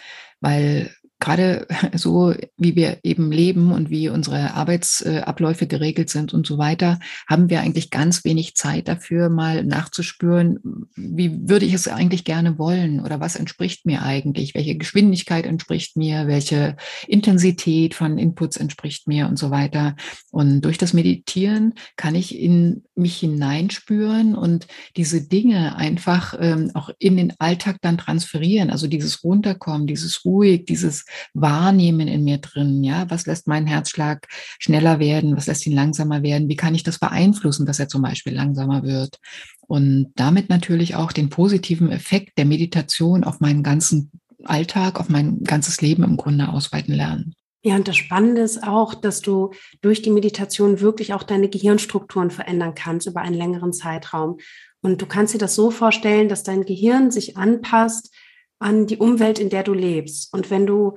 weil 0.40 0.90
gerade 1.18 1.66
so, 1.94 2.34
wie 2.56 2.76
wir 2.76 2.98
eben 3.02 3.32
leben 3.32 3.72
und 3.72 3.90
wie 3.90 4.08
unsere 4.08 4.54
Arbeitsabläufe 4.54 5.66
geregelt 5.66 6.10
sind 6.10 6.34
und 6.34 6.46
so 6.46 6.58
weiter, 6.58 6.98
haben 7.26 7.50
wir 7.50 7.60
eigentlich 7.60 7.90
ganz 7.90 8.24
wenig 8.24 8.54
Zeit 8.54 8.88
dafür, 8.88 9.28
mal 9.28 9.64
nachzuspüren, 9.64 10.88
wie 10.94 11.48
würde 11.48 11.66
ich 11.66 11.72
es 11.72 11.88
eigentlich 11.88 12.24
gerne 12.24 12.58
wollen 12.58 13.00
oder 13.00 13.20
was 13.20 13.36
entspricht 13.36 13.86
mir 13.86 14.02
eigentlich, 14.02 14.54
welche 14.54 14.76
Geschwindigkeit 14.76 15.46
entspricht 15.46 15.96
mir, 15.96 16.26
welche 16.26 16.76
Intensität 17.06 17.94
von 17.94 18.18
Inputs 18.18 18.56
entspricht 18.56 19.08
mir 19.08 19.28
und 19.28 19.38
so 19.38 19.50
weiter. 19.50 19.96
Und 20.30 20.62
durch 20.62 20.78
das 20.78 20.92
Meditieren 20.92 21.74
kann 21.96 22.14
ich 22.14 22.38
in 22.38 22.84
mich 22.94 23.18
hineinspüren 23.18 24.34
und 24.34 24.66
diese 24.96 25.22
Dinge 25.22 25.76
einfach 25.76 26.34
ähm, 26.38 26.70
auch 26.74 26.90
in 26.98 27.16
den 27.16 27.32
Alltag 27.38 27.78
dann 27.82 27.98
transferieren. 27.98 28.70
Also 28.70 28.86
dieses 28.86 29.22
Runterkommen, 29.22 29.86
dieses 29.86 30.24
ruhig, 30.24 30.64
dieses 30.66 31.05
Wahrnehmen 31.34 32.08
in 32.08 32.24
mir 32.24 32.38
drin. 32.38 32.84
Ja, 32.84 33.08
was 33.10 33.26
lässt 33.26 33.46
meinen 33.46 33.66
Herzschlag 33.66 34.26
schneller 34.58 34.98
werden? 34.98 35.36
Was 35.36 35.46
lässt 35.46 35.66
ihn 35.66 35.74
langsamer 35.74 36.22
werden? 36.22 36.48
Wie 36.48 36.56
kann 36.56 36.74
ich 36.74 36.82
das 36.82 36.98
beeinflussen, 36.98 37.66
dass 37.66 37.78
er 37.78 37.88
zum 37.88 38.02
Beispiel 38.02 38.34
langsamer 38.34 38.82
wird? 38.82 39.18
Und 39.66 40.12
damit 40.16 40.48
natürlich 40.48 40.94
auch 40.94 41.12
den 41.12 41.28
positiven 41.28 41.90
Effekt 41.90 42.38
der 42.38 42.44
Meditation 42.44 43.24
auf 43.24 43.40
meinen 43.40 43.62
ganzen 43.62 44.10
Alltag, 44.44 45.00
auf 45.00 45.08
mein 45.08 45.42
ganzes 45.42 45.80
Leben 45.80 46.02
im 46.02 46.16
Grunde 46.16 46.48
ausweiten 46.48 46.94
lernen. 46.94 47.34
Ja, 47.62 47.74
und 47.74 47.88
das 47.88 47.96
Spannende 47.96 48.42
ist 48.42 48.62
auch, 48.62 48.94
dass 48.94 49.22
du 49.22 49.50
durch 49.80 50.00
die 50.00 50.10
Meditation 50.10 50.80
wirklich 50.80 51.14
auch 51.14 51.24
deine 51.24 51.48
Gehirnstrukturen 51.48 52.30
verändern 52.30 52.76
kannst 52.76 53.08
über 53.08 53.22
einen 53.22 53.34
längeren 53.34 53.72
Zeitraum. 53.72 54.38
Und 54.82 55.02
du 55.02 55.06
kannst 55.06 55.34
dir 55.34 55.38
das 55.38 55.56
so 55.56 55.72
vorstellen, 55.72 56.28
dass 56.28 56.44
dein 56.44 56.64
Gehirn 56.64 57.10
sich 57.10 57.36
anpasst 57.36 58.14
an 58.58 58.86
die 58.86 58.98
Umwelt, 58.98 59.38
in 59.38 59.50
der 59.50 59.62
du 59.62 59.72
lebst. 59.72 60.32
Und 60.32 60.50
wenn 60.50 60.66
du 60.66 60.94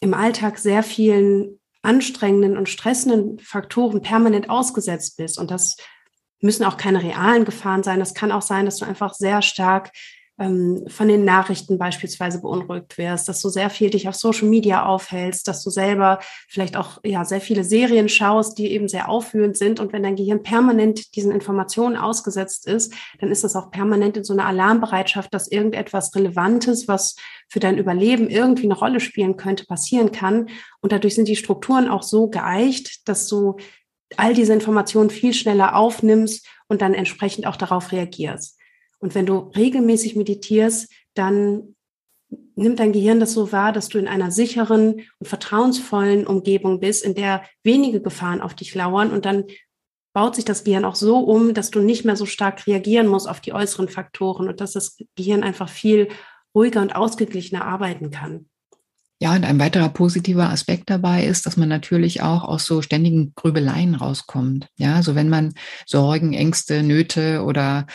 im 0.00 0.14
Alltag 0.14 0.58
sehr 0.58 0.82
vielen 0.82 1.60
anstrengenden 1.82 2.56
und 2.56 2.68
stressenden 2.68 3.38
Faktoren 3.38 4.02
permanent 4.02 4.50
ausgesetzt 4.50 5.16
bist, 5.16 5.38
und 5.38 5.50
das 5.50 5.76
müssen 6.40 6.64
auch 6.64 6.76
keine 6.76 7.02
realen 7.02 7.44
Gefahren 7.44 7.82
sein, 7.82 7.98
das 7.98 8.14
kann 8.14 8.32
auch 8.32 8.42
sein, 8.42 8.64
dass 8.64 8.76
du 8.76 8.84
einfach 8.84 9.14
sehr 9.14 9.42
stark 9.42 9.90
ähm, 10.38 10.84
von 10.88 11.08
den 11.08 11.24
Nachrichten 11.24 11.78
beispielsweise 11.78 12.40
beunruhigt 12.40 12.96
wirst, 12.96 13.28
dass 13.28 13.40
du 13.40 13.48
sehr 13.48 13.70
viel 13.70 13.90
dich 13.90 14.08
auf 14.08 14.14
Social 14.14 14.48
Media 14.48 14.86
aufhältst, 14.86 15.48
dass 15.48 15.64
du 15.64 15.70
selber 15.70 16.20
vielleicht 16.48 16.76
auch 16.76 16.98
ja 17.04 17.24
sehr 17.24 17.40
viele 17.40 17.64
Serien 17.64 18.08
schaust, 18.08 18.58
die 18.58 18.70
eben 18.72 18.88
sehr 18.88 19.08
aufwühlend 19.08 19.56
sind. 19.56 19.80
Und 19.80 19.92
wenn 19.92 20.02
dein 20.02 20.16
Gehirn 20.16 20.42
permanent 20.42 21.16
diesen 21.16 21.32
Informationen 21.32 21.96
ausgesetzt 21.96 22.66
ist, 22.66 22.94
dann 23.20 23.30
ist 23.30 23.44
das 23.44 23.56
auch 23.56 23.70
permanent 23.70 24.16
in 24.16 24.24
so 24.24 24.32
einer 24.32 24.46
Alarmbereitschaft, 24.46 25.34
dass 25.34 25.50
irgendetwas 25.50 26.14
Relevantes, 26.14 26.86
was 26.86 27.16
für 27.48 27.60
dein 27.60 27.78
Überleben 27.78 28.30
irgendwie 28.30 28.64
eine 28.64 28.78
Rolle 28.78 29.00
spielen 29.00 29.36
könnte, 29.36 29.66
passieren 29.66 30.12
kann. 30.12 30.48
Und 30.80 30.92
dadurch 30.92 31.14
sind 31.14 31.28
die 31.28 31.36
Strukturen 31.36 31.88
auch 31.88 32.02
so 32.02 32.28
geeicht, 32.28 33.08
dass 33.08 33.26
du 33.26 33.56
all 34.16 34.34
diese 34.34 34.54
Informationen 34.54 35.10
viel 35.10 35.34
schneller 35.34 35.76
aufnimmst 35.76 36.46
und 36.68 36.80
dann 36.80 36.94
entsprechend 36.94 37.46
auch 37.46 37.56
darauf 37.56 37.92
reagierst. 37.92 38.57
Und 38.98 39.14
wenn 39.14 39.26
du 39.26 39.50
regelmäßig 39.56 40.16
meditierst, 40.16 40.90
dann 41.14 41.74
nimmt 42.56 42.80
dein 42.80 42.92
Gehirn 42.92 43.20
das 43.20 43.32
so 43.32 43.52
wahr, 43.52 43.72
dass 43.72 43.88
du 43.88 43.98
in 43.98 44.08
einer 44.08 44.30
sicheren 44.30 45.02
und 45.18 45.26
vertrauensvollen 45.28 46.26
Umgebung 46.26 46.80
bist, 46.80 47.04
in 47.04 47.14
der 47.14 47.42
wenige 47.62 48.00
Gefahren 48.02 48.40
auf 48.40 48.54
dich 48.54 48.74
lauern. 48.74 49.12
Und 49.12 49.24
dann 49.24 49.44
baut 50.12 50.34
sich 50.34 50.44
das 50.44 50.64
Gehirn 50.64 50.84
auch 50.84 50.96
so 50.96 51.18
um, 51.20 51.54
dass 51.54 51.70
du 51.70 51.80
nicht 51.80 52.04
mehr 52.04 52.16
so 52.16 52.26
stark 52.26 52.66
reagieren 52.66 53.06
musst 53.06 53.28
auf 53.28 53.40
die 53.40 53.52
äußeren 53.52 53.88
Faktoren 53.88 54.48
und 54.48 54.60
dass 54.60 54.72
das 54.72 54.96
Gehirn 55.14 55.42
einfach 55.42 55.68
viel 55.68 56.08
ruhiger 56.54 56.82
und 56.82 56.96
ausgeglichener 56.96 57.64
arbeiten 57.64 58.10
kann. 58.10 58.46
Ja, 59.20 59.34
und 59.34 59.44
ein 59.44 59.58
weiterer 59.58 59.88
positiver 59.88 60.48
Aspekt 60.48 60.90
dabei 60.90 61.24
ist, 61.24 61.44
dass 61.44 61.56
man 61.56 61.68
natürlich 61.68 62.22
auch 62.22 62.44
aus 62.44 62.66
so 62.66 62.82
ständigen 62.82 63.32
Grübeleien 63.34 63.96
rauskommt. 63.96 64.68
Ja, 64.76 64.90
so 64.90 64.96
also 64.96 65.14
wenn 65.16 65.28
man 65.28 65.54
Sorgen, 65.86 66.34
Ängste, 66.34 66.84
Nöte 66.84 67.42
oder 67.42 67.86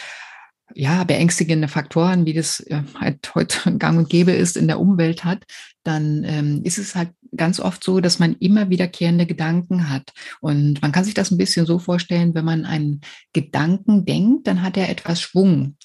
ja, 0.75 1.03
beängstigende 1.03 1.67
Faktoren, 1.67 2.25
wie 2.25 2.33
das 2.33 2.59
äh, 2.61 2.81
halt 2.99 3.33
heute 3.35 3.71
gang 3.77 3.97
und 3.97 4.09
gäbe 4.09 4.31
ist, 4.31 4.57
in 4.57 4.67
der 4.67 4.79
Umwelt 4.79 5.23
hat, 5.23 5.43
dann 5.83 6.23
ähm, 6.25 6.61
ist 6.63 6.77
es 6.77 6.95
halt 6.95 7.09
ganz 7.35 7.59
oft 7.59 7.83
so, 7.83 7.99
dass 7.99 8.19
man 8.19 8.35
immer 8.39 8.69
wiederkehrende 8.69 9.25
Gedanken 9.25 9.89
hat. 9.89 10.13
Und 10.39 10.81
man 10.81 10.91
kann 10.91 11.03
sich 11.03 11.13
das 11.13 11.31
ein 11.31 11.37
bisschen 11.37 11.65
so 11.65 11.79
vorstellen, 11.79 12.35
wenn 12.35 12.45
man 12.45 12.65
einen 12.65 13.01
Gedanken 13.33 14.05
denkt, 14.05 14.47
dann 14.47 14.61
hat 14.61 14.77
er 14.77 14.89
etwas 14.89 15.21
Schwung. 15.21 15.75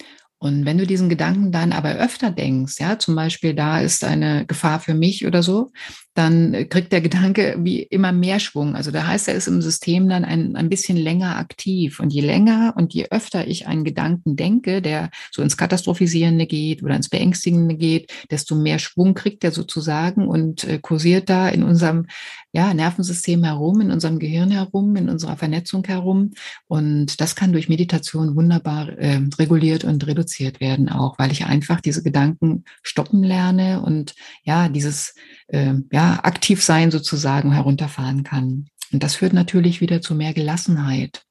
Und 0.40 0.64
wenn 0.66 0.78
du 0.78 0.86
diesen 0.86 1.08
Gedanken 1.08 1.50
dann 1.50 1.72
aber 1.72 1.96
öfter 1.96 2.30
denkst, 2.30 2.76
ja, 2.78 2.98
zum 2.98 3.16
Beispiel 3.16 3.54
da 3.54 3.80
ist 3.80 4.04
eine 4.04 4.46
Gefahr 4.46 4.78
für 4.78 4.94
mich 4.94 5.26
oder 5.26 5.42
so, 5.42 5.72
dann 6.18 6.68
kriegt 6.68 6.90
der 6.90 7.00
Gedanke 7.00 7.56
wie 7.60 7.80
immer 7.80 8.10
mehr 8.10 8.40
Schwung. 8.40 8.74
Also 8.74 8.90
da 8.90 9.06
heißt 9.06 9.28
er 9.28 9.34
ist 9.34 9.46
im 9.46 9.62
System 9.62 10.08
dann 10.08 10.24
ein, 10.24 10.56
ein 10.56 10.68
bisschen 10.68 10.96
länger 10.96 11.36
aktiv. 11.36 12.00
Und 12.00 12.12
je 12.12 12.22
länger 12.22 12.74
und 12.76 12.92
je 12.92 13.06
öfter 13.10 13.46
ich 13.46 13.68
einen 13.68 13.84
Gedanken 13.84 14.34
denke, 14.34 14.82
der 14.82 15.10
so 15.30 15.42
ins 15.42 15.56
Katastrophisierende 15.56 16.46
geht 16.46 16.82
oder 16.82 16.96
ins 16.96 17.08
Beängstigende 17.08 17.76
geht, 17.76 18.12
desto 18.32 18.56
mehr 18.56 18.80
Schwung 18.80 19.14
kriegt 19.14 19.44
er 19.44 19.52
sozusagen 19.52 20.26
und 20.26 20.64
äh, 20.64 20.80
kursiert 20.80 21.30
da 21.30 21.48
in 21.48 21.62
unserem 21.62 22.06
ja, 22.50 22.74
Nervensystem 22.74 23.44
herum, 23.44 23.80
in 23.80 23.92
unserem 23.92 24.18
Gehirn 24.18 24.50
herum, 24.50 24.96
in 24.96 25.08
unserer 25.08 25.36
Vernetzung 25.36 25.84
herum. 25.84 26.32
Und 26.66 27.20
das 27.20 27.36
kann 27.36 27.52
durch 27.52 27.68
Meditation 27.68 28.34
wunderbar 28.34 28.88
äh, 28.98 29.20
reguliert 29.38 29.84
und 29.84 30.04
reduziert 30.06 30.58
werden, 30.58 30.88
auch 30.88 31.16
weil 31.18 31.30
ich 31.30 31.44
einfach 31.44 31.80
diese 31.80 32.02
Gedanken 32.02 32.64
stoppen 32.82 33.22
lerne 33.22 33.82
und 33.82 34.14
ja, 34.42 34.68
dieses 34.68 35.14
äh, 35.48 35.74
ja, 35.92 36.20
aktiv 36.22 36.62
sein 36.62 36.90
sozusagen 36.90 37.52
herunterfahren 37.52 38.22
kann. 38.22 38.68
Und 38.92 39.02
das 39.02 39.16
führt 39.16 39.32
natürlich 39.32 39.80
wieder 39.80 40.00
zu 40.00 40.14
mehr 40.14 40.32
Gelassenheit. 40.32 41.22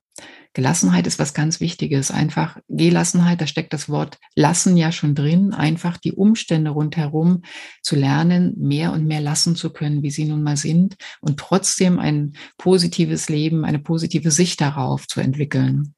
Gelassenheit 0.54 1.06
ist 1.06 1.20
was 1.20 1.36
ganz 1.36 1.60
Wichtiges. 1.60 2.10
Einfach 2.10 2.58
Gelassenheit, 2.68 3.42
da 3.42 3.46
steckt 3.46 3.74
das 3.74 3.90
Wort 3.90 4.18
lassen 4.36 4.76
ja 4.76 4.92
schon 4.92 5.14
drin. 5.14 5.54
Einfach 5.54 5.98
die 5.98 6.14
Umstände 6.14 6.72
rundherum 6.72 7.44
zu 7.84 7.96
lernen, 7.96 8.56
mehr 8.58 8.92
und 8.92 9.06
mehr 9.06 9.22
lassen 9.22 9.56
zu 9.56 9.72
können, 9.72 10.02
wie 10.02 10.10
sie 10.10 10.26
nun 10.26 10.42
mal 10.42 10.58
sind 10.58 10.96
und 11.22 11.40
trotzdem 11.40 12.00
ein 12.00 12.34
positives 12.58 13.30
Leben, 13.30 13.66
eine 13.66 13.80
positive 13.80 14.32
Sicht 14.32 14.60
darauf 14.60 15.08
zu 15.08 15.20
entwickeln. 15.20 15.94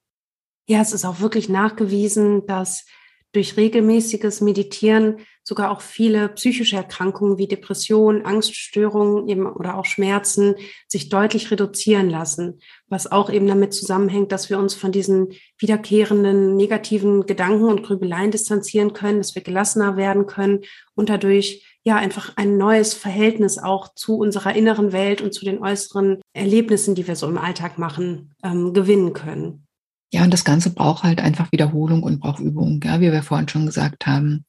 Ja, 0.68 0.82
es 0.82 0.92
ist 0.92 1.06
auch 1.06 1.20
wirklich 1.20 1.48
nachgewiesen, 1.48 2.46
dass 2.46 2.84
durch 3.32 3.56
regelmäßiges 3.56 4.40
Meditieren 4.40 5.18
sogar 5.42 5.70
auch 5.70 5.80
viele 5.80 6.28
psychische 6.30 6.76
Erkrankungen 6.76 7.38
wie 7.38 7.48
Depressionen, 7.48 8.24
Angststörungen 8.24 9.28
eben 9.28 9.46
oder 9.46 9.76
auch 9.76 9.84
Schmerzen 9.84 10.54
sich 10.88 11.08
deutlich 11.08 11.50
reduzieren 11.50 12.10
lassen, 12.10 12.60
was 12.88 13.10
auch 13.10 13.30
eben 13.30 13.46
damit 13.46 13.72
zusammenhängt, 13.72 14.32
dass 14.32 14.50
wir 14.50 14.58
uns 14.58 14.74
von 14.74 14.92
diesen 14.92 15.28
wiederkehrenden 15.58 16.56
negativen 16.56 17.26
Gedanken 17.26 17.64
und 17.64 17.82
Grübeleien 17.82 18.30
distanzieren 18.30 18.92
können, 18.92 19.18
dass 19.18 19.34
wir 19.34 19.42
gelassener 19.42 19.96
werden 19.96 20.26
können 20.26 20.60
und 20.94 21.08
dadurch 21.08 21.66
ja 21.82 21.96
einfach 21.96 22.32
ein 22.36 22.56
neues 22.56 22.94
Verhältnis 22.94 23.58
auch 23.58 23.94
zu 23.94 24.18
unserer 24.18 24.54
inneren 24.54 24.92
Welt 24.92 25.22
und 25.22 25.32
zu 25.32 25.44
den 25.44 25.62
äußeren 25.62 26.20
Erlebnissen, 26.32 26.94
die 26.94 27.06
wir 27.06 27.16
so 27.16 27.26
im 27.26 27.38
Alltag 27.38 27.78
machen, 27.78 28.34
ähm, 28.44 28.74
gewinnen 28.74 29.12
können. 29.14 29.66
Ja, 30.12 30.24
und 30.24 30.32
das 30.32 30.44
Ganze 30.44 30.70
braucht 30.70 31.04
halt 31.04 31.20
einfach 31.20 31.52
Wiederholung 31.52 32.02
und 32.02 32.18
braucht 32.20 32.40
Übung, 32.40 32.80
ja, 32.82 33.00
wie 33.00 33.12
wir 33.12 33.22
vorhin 33.22 33.48
schon 33.48 33.66
gesagt 33.66 34.06
haben. 34.06 34.44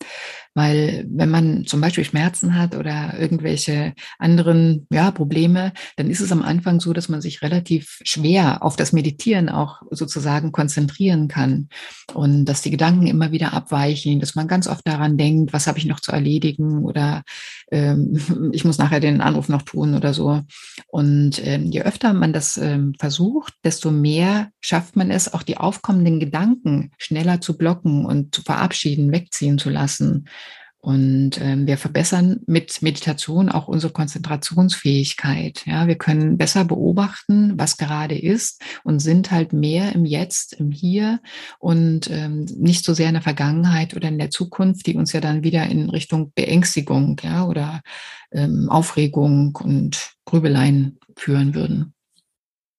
Weil 0.53 1.05
wenn 1.09 1.29
man 1.29 1.65
zum 1.65 1.79
Beispiel 1.79 2.03
Schmerzen 2.03 2.57
hat 2.57 2.75
oder 2.75 3.17
irgendwelche 3.17 3.93
anderen 4.19 4.85
ja, 4.91 5.11
Probleme, 5.11 5.71
dann 5.95 6.09
ist 6.09 6.19
es 6.19 6.31
am 6.31 6.41
Anfang 6.41 6.79
so, 6.79 6.91
dass 6.93 7.09
man 7.09 7.21
sich 7.21 7.41
relativ 7.41 7.99
schwer 8.03 8.63
auf 8.63 8.75
das 8.75 8.91
Meditieren 8.91 9.49
auch 9.49 9.81
sozusagen 9.91 10.51
konzentrieren 10.51 11.27
kann. 11.27 11.69
Und 12.13 12.45
dass 12.45 12.61
die 12.61 12.71
Gedanken 12.71 13.07
immer 13.07 13.31
wieder 13.31 13.53
abweichen, 13.53 14.19
dass 14.19 14.35
man 14.35 14.47
ganz 14.47 14.67
oft 14.67 14.85
daran 14.85 15.17
denkt, 15.17 15.53
was 15.53 15.67
habe 15.67 15.77
ich 15.77 15.85
noch 15.85 16.01
zu 16.01 16.11
erledigen 16.11 16.83
oder 16.83 17.23
ähm, 17.71 18.19
ich 18.51 18.65
muss 18.65 18.77
nachher 18.77 18.99
den 18.99 19.21
Anruf 19.21 19.49
noch 19.49 19.61
tun 19.61 19.95
oder 19.95 20.13
so. 20.13 20.41
Und 20.87 21.45
ähm, 21.45 21.71
je 21.71 21.81
öfter 21.81 22.13
man 22.13 22.33
das 22.33 22.57
ähm, 22.57 22.93
versucht, 22.99 23.53
desto 23.63 23.91
mehr 23.91 24.49
schafft 24.59 24.95
man 24.95 25.11
es, 25.11 25.33
auch 25.33 25.43
die 25.43 25.57
aufkommenden 25.57 26.19
Gedanken 26.19 26.91
schneller 26.97 27.41
zu 27.41 27.57
blocken 27.57 28.05
und 28.05 28.35
zu 28.35 28.41
verabschieden, 28.41 29.11
wegziehen 29.11 29.57
zu 29.57 29.69
lassen. 29.69 30.25
Und 30.81 31.39
ähm, 31.39 31.67
wir 31.67 31.77
verbessern 31.77 32.39
mit 32.47 32.81
Meditation 32.81 33.49
auch 33.49 33.67
unsere 33.67 33.93
Konzentrationsfähigkeit. 33.93 35.63
Ja, 35.67 35.85
wir 35.85 35.95
können 35.95 36.39
besser 36.39 36.65
beobachten, 36.65 37.53
was 37.55 37.77
gerade 37.77 38.17
ist 38.17 38.63
und 38.83 38.99
sind 38.99 39.29
halt 39.29 39.53
mehr 39.53 39.93
im 39.93 40.05
Jetzt, 40.05 40.53
im 40.53 40.71
Hier 40.71 41.19
und 41.59 42.09
ähm, 42.09 42.45
nicht 42.57 42.83
so 42.83 42.95
sehr 42.95 43.09
in 43.09 43.13
der 43.13 43.21
Vergangenheit 43.21 43.95
oder 43.95 44.07
in 44.07 44.17
der 44.17 44.31
Zukunft, 44.31 44.87
die 44.87 44.95
uns 44.95 45.13
ja 45.13 45.21
dann 45.21 45.43
wieder 45.43 45.67
in 45.67 45.91
Richtung 45.91 46.31
Beängstigung, 46.33 47.21
ja, 47.23 47.45
oder 47.45 47.81
ähm, 48.31 48.67
Aufregung 48.67 49.55
und 49.61 50.15
Grübeleien 50.25 50.99
führen 51.15 51.53
würden. 51.53 51.93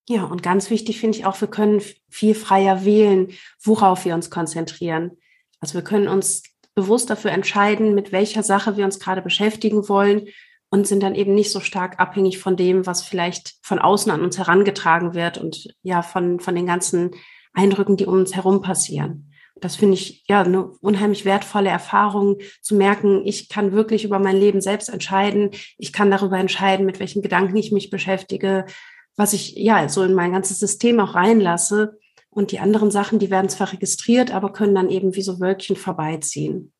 Ja, 0.08 0.24
und 0.24 0.42
ganz 0.42 0.70
wichtig 0.70 0.98
finde 0.98 1.18
ich 1.18 1.24
auch, 1.24 1.40
wir 1.40 1.48
können 1.48 1.80
viel 2.10 2.34
freier 2.34 2.84
wählen, 2.84 3.28
worauf 3.62 4.04
wir 4.04 4.14
uns 4.14 4.28
konzentrieren. 4.28 5.12
Also 5.60 5.74
wir 5.74 5.82
können 5.82 6.08
uns 6.08 6.42
bewusst 6.74 7.10
dafür 7.10 7.32
entscheiden, 7.32 7.94
mit 7.94 8.12
welcher 8.12 8.42
Sache 8.42 8.76
wir 8.76 8.84
uns 8.84 8.98
gerade 8.98 9.22
beschäftigen 9.22 9.88
wollen 9.88 10.28
und 10.70 10.86
sind 10.86 11.02
dann 11.02 11.14
eben 11.14 11.34
nicht 11.34 11.50
so 11.50 11.60
stark 11.60 12.00
abhängig 12.00 12.38
von 12.38 12.56
dem, 12.56 12.86
was 12.86 13.02
vielleicht 13.02 13.54
von 13.62 13.78
außen 13.78 14.10
an 14.10 14.22
uns 14.22 14.38
herangetragen 14.38 15.14
wird 15.14 15.36
und 15.36 15.74
ja, 15.82 16.02
von, 16.02 16.40
von 16.40 16.54
den 16.54 16.66
ganzen 16.66 17.10
Eindrücken, 17.52 17.96
die 17.96 18.06
um 18.06 18.14
uns 18.14 18.34
herum 18.34 18.62
passieren. 18.62 19.32
Das 19.60 19.76
finde 19.76 19.94
ich 19.94 20.24
ja 20.28 20.42
eine 20.42 20.64
unheimlich 20.80 21.24
wertvolle 21.24 21.68
Erfahrung 21.68 22.38
zu 22.62 22.74
merken, 22.74 23.22
ich 23.24 23.48
kann 23.48 23.72
wirklich 23.72 24.04
über 24.04 24.18
mein 24.18 24.36
Leben 24.36 24.60
selbst 24.60 24.88
entscheiden. 24.88 25.50
Ich 25.78 25.92
kann 25.92 26.10
darüber 26.10 26.38
entscheiden, 26.38 26.84
mit 26.84 26.98
welchen 26.98 27.22
Gedanken 27.22 27.56
ich 27.56 27.70
mich 27.70 27.88
beschäftige, 27.88 28.66
was 29.14 29.34
ich 29.34 29.54
ja 29.54 29.88
so 29.88 30.02
in 30.02 30.14
mein 30.14 30.32
ganzes 30.32 30.58
System 30.58 30.98
auch 30.98 31.14
reinlasse. 31.14 31.98
Und 32.34 32.50
die 32.50 32.60
anderen 32.60 32.90
Sachen, 32.90 33.18
die 33.18 33.30
werden 33.30 33.50
zwar 33.50 33.72
registriert, 33.72 34.30
aber 34.32 34.52
können 34.52 34.74
dann 34.74 34.88
eben 34.88 35.14
wie 35.14 35.22
so 35.22 35.38
Wölkchen 35.38 35.76
vorbeiziehen. 35.76 36.72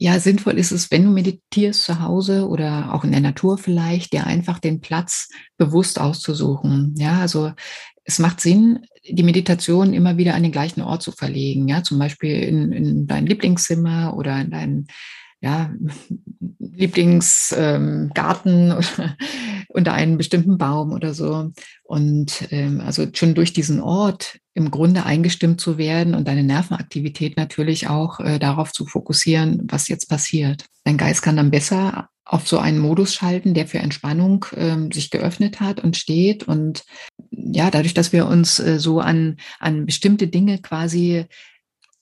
Ja, 0.00 0.18
sinnvoll 0.20 0.58
ist 0.58 0.70
es, 0.70 0.90
wenn 0.90 1.04
du 1.04 1.10
meditierst 1.10 1.84
zu 1.84 2.00
Hause 2.00 2.48
oder 2.48 2.94
auch 2.94 3.04
in 3.04 3.10
der 3.10 3.20
Natur 3.20 3.58
vielleicht, 3.58 4.12
dir 4.12 4.26
einfach 4.26 4.58
den 4.58 4.80
Platz 4.80 5.28
bewusst 5.56 6.00
auszusuchen. 6.00 6.94
Ja, 6.96 7.20
also 7.20 7.52
es 8.04 8.18
macht 8.18 8.40
Sinn, 8.40 8.86
die 9.08 9.22
Meditation 9.22 9.92
immer 9.92 10.16
wieder 10.16 10.34
an 10.34 10.42
den 10.42 10.52
gleichen 10.52 10.82
Ort 10.82 11.02
zu 11.02 11.12
verlegen. 11.12 11.66
Ja, 11.68 11.82
zum 11.82 11.98
Beispiel 11.98 12.34
in, 12.42 12.72
in 12.72 13.06
dein 13.06 13.26
Lieblingszimmer 13.26 14.16
oder 14.16 14.40
in 14.40 14.50
dein 14.50 14.86
ja, 15.40 15.70
Lieblingsgarten 16.58 18.70
ähm, 18.70 18.78
unter 19.68 19.92
einem 19.92 20.16
bestimmten 20.16 20.58
Baum 20.58 20.92
oder 20.92 21.14
so. 21.14 21.50
Und 21.84 22.48
ähm, 22.50 22.80
also 22.80 23.06
schon 23.12 23.34
durch 23.34 23.52
diesen 23.52 23.80
Ort 23.80 24.38
im 24.54 24.70
Grunde 24.70 25.04
eingestimmt 25.04 25.60
zu 25.60 25.78
werden 25.78 26.14
und 26.14 26.26
deine 26.26 26.42
Nervenaktivität 26.42 27.36
natürlich 27.36 27.88
auch 27.88 28.20
äh, 28.20 28.38
darauf 28.38 28.72
zu 28.72 28.86
fokussieren, 28.86 29.62
was 29.70 29.88
jetzt 29.88 30.08
passiert. 30.08 30.64
Dein 30.84 30.96
Geist 30.96 31.22
kann 31.22 31.36
dann 31.36 31.50
besser 31.50 32.08
auf 32.24 32.46
so 32.46 32.58
einen 32.58 32.78
Modus 32.78 33.14
schalten, 33.14 33.54
der 33.54 33.66
für 33.66 33.78
Entspannung 33.78 34.44
ähm, 34.54 34.92
sich 34.92 35.10
geöffnet 35.10 35.60
hat 35.60 35.80
und 35.80 35.96
steht. 35.96 36.46
Und 36.46 36.84
ja, 37.30 37.70
dadurch, 37.70 37.94
dass 37.94 38.12
wir 38.12 38.26
uns 38.26 38.58
äh, 38.58 38.78
so 38.78 39.00
an, 39.00 39.36
an 39.60 39.86
bestimmte 39.86 40.28
Dinge 40.28 40.58
quasi 40.58 41.24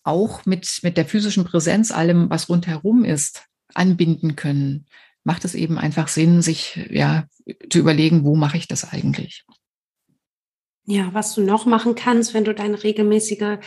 auch 0.07 0.47
mit, 0.47 0.81
mit 0.83 0.97
der 0.97 1.05
physischen 1.05 1.45
Präsenz, 1.45 1.91
allem, 1.91 2.31
was 2.31 2.49
rundherum 2.49 3.05
ist, 3.05 3.45
anbinden 3.75 4.37
können, 4.37 4.87
macht 5.25 5.45
es 5.45 5.55
eben 5.55 5.79
einfach 5.79 6.09
Sinn, 6.09 6.41
sich 6.41 6.89
ja 6.91 7.27
zu 7.71 7.79
überlegen, 7.79 8.25
wo 8.25 8.37
mache 8.37 8.57
ich 8.57 8.69
das 8.69 8.93
eigentlich? 8.93 9.45
Ja, 10.85 11.13
was 11.13 11.35
du 11.35 11.43
noch 11.43 11.67
machen 11.67 11.97
kannst, 11.97 12.33
wenn 12.33 12.45
du 12.45 12.55
deine 12.55 12.83
regelmäßige 12.83 13.59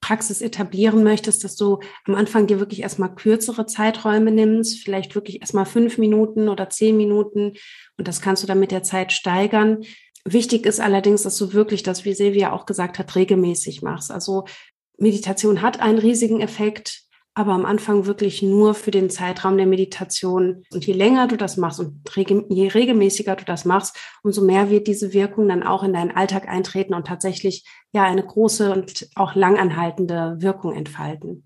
Praxis 0.00 0.42
etablieren 0.42 1.02
möchtest, 1.02 1.42
dass 1.42 1.56
du 1.56 1.80
am 2.04 2.14
Anfang 2.14 2.46
dir 2.46 2.60
wirklich 2.60 2.82
erstmal 2.82 3.14
kürzere 3.14 3.64
Zeiträume 3.66 4.30
nimmst, 4.30 4.82
vielleicht 4.82 5.14
wirklich 5.14 5.40
erstmal 5.40 5.64
fünf 5.64 5.96
Minuten 5.96 6.50
oder 6.50 6.68
zehn 6.68 6.98
Minuten 6.98 7.54
und 7.96 8.06
das 8.06 8.20
kannst 8.20 8.42
du 8.42 8.46
dann 8.46 8.60
mit 8.60 8.72
der 8.72 8.82
Zeit 8.82 9.12
steigern. 9.12 9.84
Wichtig 10.24 10.66
ist 10.66 10.80
allerdings, 10.80 11.22
dass 11.22 11.38
du 11.38 11.54
wirklich 11.54 11.82
das, 11.82 12.04
wie 12.04 12.12
Silvia 12.12 12.52
auch 12.52 12.66
gesagt 12.66 12.98
hat, 12.98 13.14
regelmäßig 13.14 13.80
machst. 13.80 14.10
Also 14.10 14.44
Meditation 14.98 15.62
hat 15.62 15.80
einen 15.80 15.98
riesigen 15.98 16.40
Effekt, 16.40 17.02
aber 17.34 17.52
am 17.52 17.66
Anfang 17.66 18.06
wirklich 18.06 18.40
nur 18.40 18.74
für 18.74 18.90
den 18.90 19.10
Zeitraum 19.10 19.58
der 19.58 19.66
Meditation. 19.66 20.64
Und 20.72 20.86
je 20.86 20.94
länger 20.94 21.28
du 21.28 21.36
das 21.36 21.58
machst 21.58 21.80
und 21.80 22.00
je 22.48 22.68
regelmäßiger 22.68 23.36
du 23.36 23.44
das 23.44 23.66
machst, 23.66 23.94
umso 24.22 24.42
mehr 24.42 24.70
wird 24.70 24.86
diese 24.86 25.12
Wirkung 25.12 25.46
dann 25.48 25.62
auch 25.62 25.82
in 25.82 25.92
deinen 25.92 26.12
Alltag 26.12 26.48
eintreten 26.48 26.94
und 26.94 27.06
tatsächlich 27.06 27.64
ja 27.92 28.04
eine 28.04 28.24
große 28.24 28.72
und 28.72 29.10
auch 29.16 29.34
langanhaltende 29.34 30.36
Wirkung 30.38 30.74
entfalten. 30.74 31.45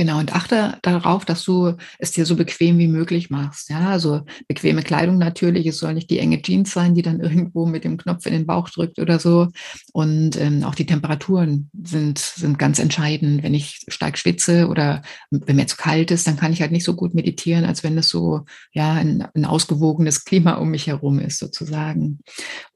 Genau, 0.00 0.20
und 0.20 0.32
achte 0.32 0.78
darauf, 0.82 1.24
dass 1.24 1.42
du 1.42 1.74
es 1.98 2.12
dir 2.12 2.24
so 2.24 2.36
bequem 2.36 2.78
wie 2.78 2.86
möglich 2.86 3.30
machst. 3.30 3.68
Ja, 3.68 3.90
also 3.90 4.20
bequeme 4.46 4.84
Kleidung 4.84 5.18
natürlich. 5.18 5.66
Es 5.66 5.78
soll 5.78 5.92
nicht 5.92 6.08
die 6.08 6.20
enge 6.20 6.40
Jeans 6.40 6.70
sein, 6.70 6.94
die 6.94 7.02
dann 7.02 7.18
irgendwo 7.20 7.66
mit 7.66 7.82
dem 7.82 7.96
Knopf 7.96 8.24
in 8.26 8.32
den 8.32 8.46
Bauch 8.46 8.70
drückt 8.70 9.00
oder 9.00 9.18
so. 9.18 9.48
Und 9.92 10.40
ähm, 10.40 10.62
auch 10.62 10.76
die 10.76 10.86
Temperaturen 10.86 11.68
sind, 11.82 12.20
sind 12.20 12.60
ganz 12.60 12.78
entscheidend. 12.78 13.42
Wenn 13.42 13.54
ich 13.54 13.80
stark 13.88 14.18
schwitze 14.18 14.68
oder 14.68 15.02
wenn 15.30 15.56
mir 15.56 15.66
zu 15.66 15.76
kalt 15.76 16.12
ist, 16.12 16.28
dann 16.28 16.36
kann 16.36 16.52
ich 16.52 16.60
halt 16.60 16.70
nicht 16.70 16.84
so 16.84 16.94
gut 16.94 17.14
meditieren, 17.14 17.64
als 17.64 17.82
wenn 17.82 17.98
es 17.98 18.08
so, 18.08 18.42
ja, 18.72 18.92
ein, 18.92 19.26
ein 19.34 19.44
ausgewogenes 19.44 20.24
Klima 20.24 20.54
um 20.54 20.68
mich 20.68 20.86
herum 20.86 21.18
ist, 21.18 21.40
sozusagen. 21.40 22.20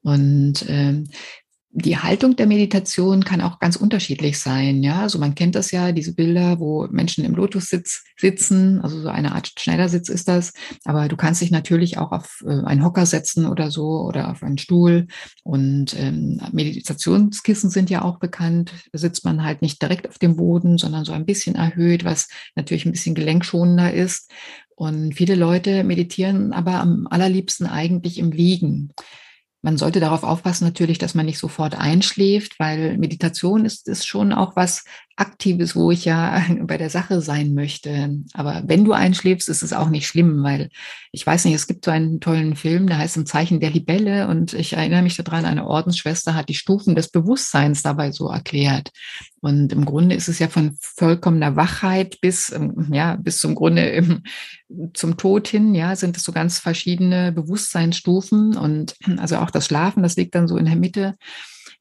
Und 0.01 0.65
ähm, 0.67 1.05
die 1.75 1.97
Haltung 1.97 2.35
der 2.35 2.45
Meditation 2.45 3.23
kann 3.23 3.41
auch 3.41 3.57
ganz 3.57 3.75
unterschiedlich 3.75 4.39
sein. 4.39 4.83
Ja, 4.83 5.01
also 5.01 5.17
man 5.17 5.33
kennt 5.33 5.55
das 5.55 5.71
ja, 5.71 5.91
diese 5.91 6.13
Bilder, 6.13 6.59
wo 6.59 6.87
Menschen 6.91 7.25
im 7.25 7.33
Lotussitz 7.33 8.03
sitzen, 8.15 8.79
also 8.81 9.01
so 9.01 9.07
eine 9.07 9.33
Art 9.33 9.51
Schneidersitz 9.57 10.07
ist 10.07 10.27
das. 10.27 10.53
Aber 10.85 11.07
du 11.07 11.17
kannst 11.17 11.41
dich 11.41 11.49
natürlich 11.49 11.97
auch 11.97 12.11
auf 12.11 12.43
äh, 12.45 12.63
einen 12.63 12.83
Hocker 12.83 13.07
setzen 13.07 13.47
oder 13.47 13.71
so 13.71 14.01
oder 14.01 14.29
auf 14.29 14.43
einen 14.43 14.59
Stuhl. 14.59 15.07
Und 15.41 15.99
ähm, 15.99 16.39
Meditationskissen 16.51 17.71
sind 17.71 17.89
ja 17.89 18.03
auch 18.03 18.19
bekannt. 18.19 18.71
Da 18.91 18.99
sitzt 18.99 19.25
man 19.25 19.43
halt 19.43 19.63
nicht 19.63 19.81
direkt 19.81 20.07
auf 20.07 20.19
dem 20.19 20.35
Boden, 20.35 20.77
sondern 20.77 21.05
so 21.05 21.11
ein 21.11 21.25
bisschen 21.25 21.55
erhöht, 21.55 22.05
was 22.05 22.29
natürlich 22.55 22.85
ein 22.85 22.91
bisschen 22.91 23.15
gelenkschonender 23.15 23.91
ist. 23.91 24.29
Und 24.75 25.15
viele 25.15 25.35
Leute 25.35 25.83
meditieren 25.83 26.53
aber 26.53 26.75
am 26.75 27.07
allerliebsten 27.09 27.65
eigentlich 27.65 28.19
im 28.19 28.31
Liegen. 28.31 28.93
Man 29.63 29.77
sollte 29.77 30.01
darauf 30.01 30.23
aufpassen 30.23 30.65
natürlich, 30.65 30.97
dass 30.97 31.15
man 31.15 31.25
nicht 31.25 31.39
sofort 31.39 31.73
einschläft, 31.75 32.59
weil 32.59 32.97
Meditation 32.97 33.63
ist, 33.65 33.87
ist 33.87 34.05
schon 34.05 34.33
auch 34.33 34.57
was 34.57 34.83
Aktives, 35.15 35.75
wo 35.75 35.91
ich 35.91 36.05
ja 36.05 36.43
bei 36.61 36.77
der 36.77 36.89
Sache 36.89 37.21
sein 37.21 37.53
möchte. 37.53 38.19
Aber 38.33 38.63
wenn 38.65 38.83
du 38.83 38.93
einschläfst, 38.93 39.49
ist 39.49 39.63
es 39.63 39.73
auch 39.73 39.89
nicht 39.89 40.07
schlimm, 40.07 40.43
weil 40.43 40.69
ich 41.11 41.25
weiß 41.25 41.45
nicht, 41.45 41.53
es 41.53 41.67
gibt 41.67 41.85
so 41.85 41.91
einen 41.91 42.19
tollen 42.19 42.55
Film, 42.55 42.87
der 42.87 42.97
heißt 42.97 43.17
Im 43.17 43.25
Zeichen 43.25 43.59
der 43.59 43.69
Libelle 43.69 44.27
und 44.27 44.53
ich 44.53 44.73
erinnere 44.73 45.03
mich 45.03 45.15
daran, 45.15 45.45
eine 45.45 45.67
Ordensschwester 45.67 46.33
hat 46.33 46.49
die 46.49 46.55
Stufen 46.55 46.95
des 46.95 47.09
Bewusstseins 47.09 47.83
dabei 47.83 48.11
so 48.11 48.29
erklärt. 48.29 48.91
Und 49.41 49.71
im 49.73 49.85
Grunde 49.85 50.15
ist 50.15 50.29
es 50.29 50.39
ja 50.39 50.47
von 50.47 50.75
vollkommener 50.79 51.55
Wachheit 51.55 52.19
bis, 52.21 52.51
ähm, 52.51 52.87
ja, 52.91 53.15
bis 53.17 53.39
zum 53.39 53.55
Grunde 53.55 53.89
im, 53.89 54.23
zum 54.93 55.17
Tod 55.17 55.47
hin, 55.47 55.75
ja, 55.75 55.95
sind 55.95 56.17
es 56.17 56.23
so 56.23 56.31
ganz 56.31 56.59
verschiedene 56.59 57.31
Bewusstseinsstufen 57.31 58.57
und 58.57 58.95
also 59.17 59.37
auch 59.37 59.51
das 59.51 59.67
Schlafen, 59.67 60.01
das 60.01 60.15
liegt 60.15 60.33
dann 60.33 60.47
so 60.47 60.57
in 60.57 60.65
der 60.65 60.75
Mitte 60.75 61.15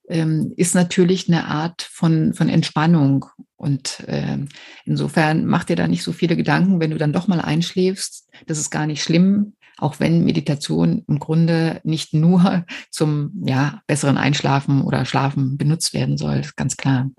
ähm, 0.09 0.53
ist 0.57 0.75
natürlich 0.75 1.29
eine 1.29 1.47
Art 1.47 1.83
von, 1.83 2.35
von 2.35 2.49
Entspannung. 2.49 3.27
Und 3.57 4.01
äh, 4.09 4.39
insofern 4.85 5.47
mach 5.47 5.65
dir 5.65 5.77
da 5.77 5.87
nicht 5.87 6.03
so 6.03 6.13
viele 6.13 6.37
Gedanken, 6.37 6.81
wenn 6.81 6.91
du 6.91 6.99
dann 6.99 7.13
doch 7.13 7.29
mal 7.29 7.41
einschläfst. 7.41 8.29
Das 8.47 8.59
ist 8.59 8.71
gar 8.71 8.87
nicht 8.87 9.03
schlimm, 9.03 9.55
auch 9.79 10.01
wenn 10.01 10.25
Meditation 10.25 11.05
im 11.09 11.19
Grunde 11.19 11.81
nicht 11.85 12.15
nur 12.15 12.65
zum 12.91 13.33
ja, 13.45 13.83
besseren 13.87 14.19
Einschlafen 14.19 14.83
oder 14.83 15.05
Schlafen 15.05 15.57
benutzt 15.57 15.95
werden 15.95 16.19
soll, 16.19 16.39
ist 16.39 16.57
ganz 16.57 16.77
klar. 16.77 17.11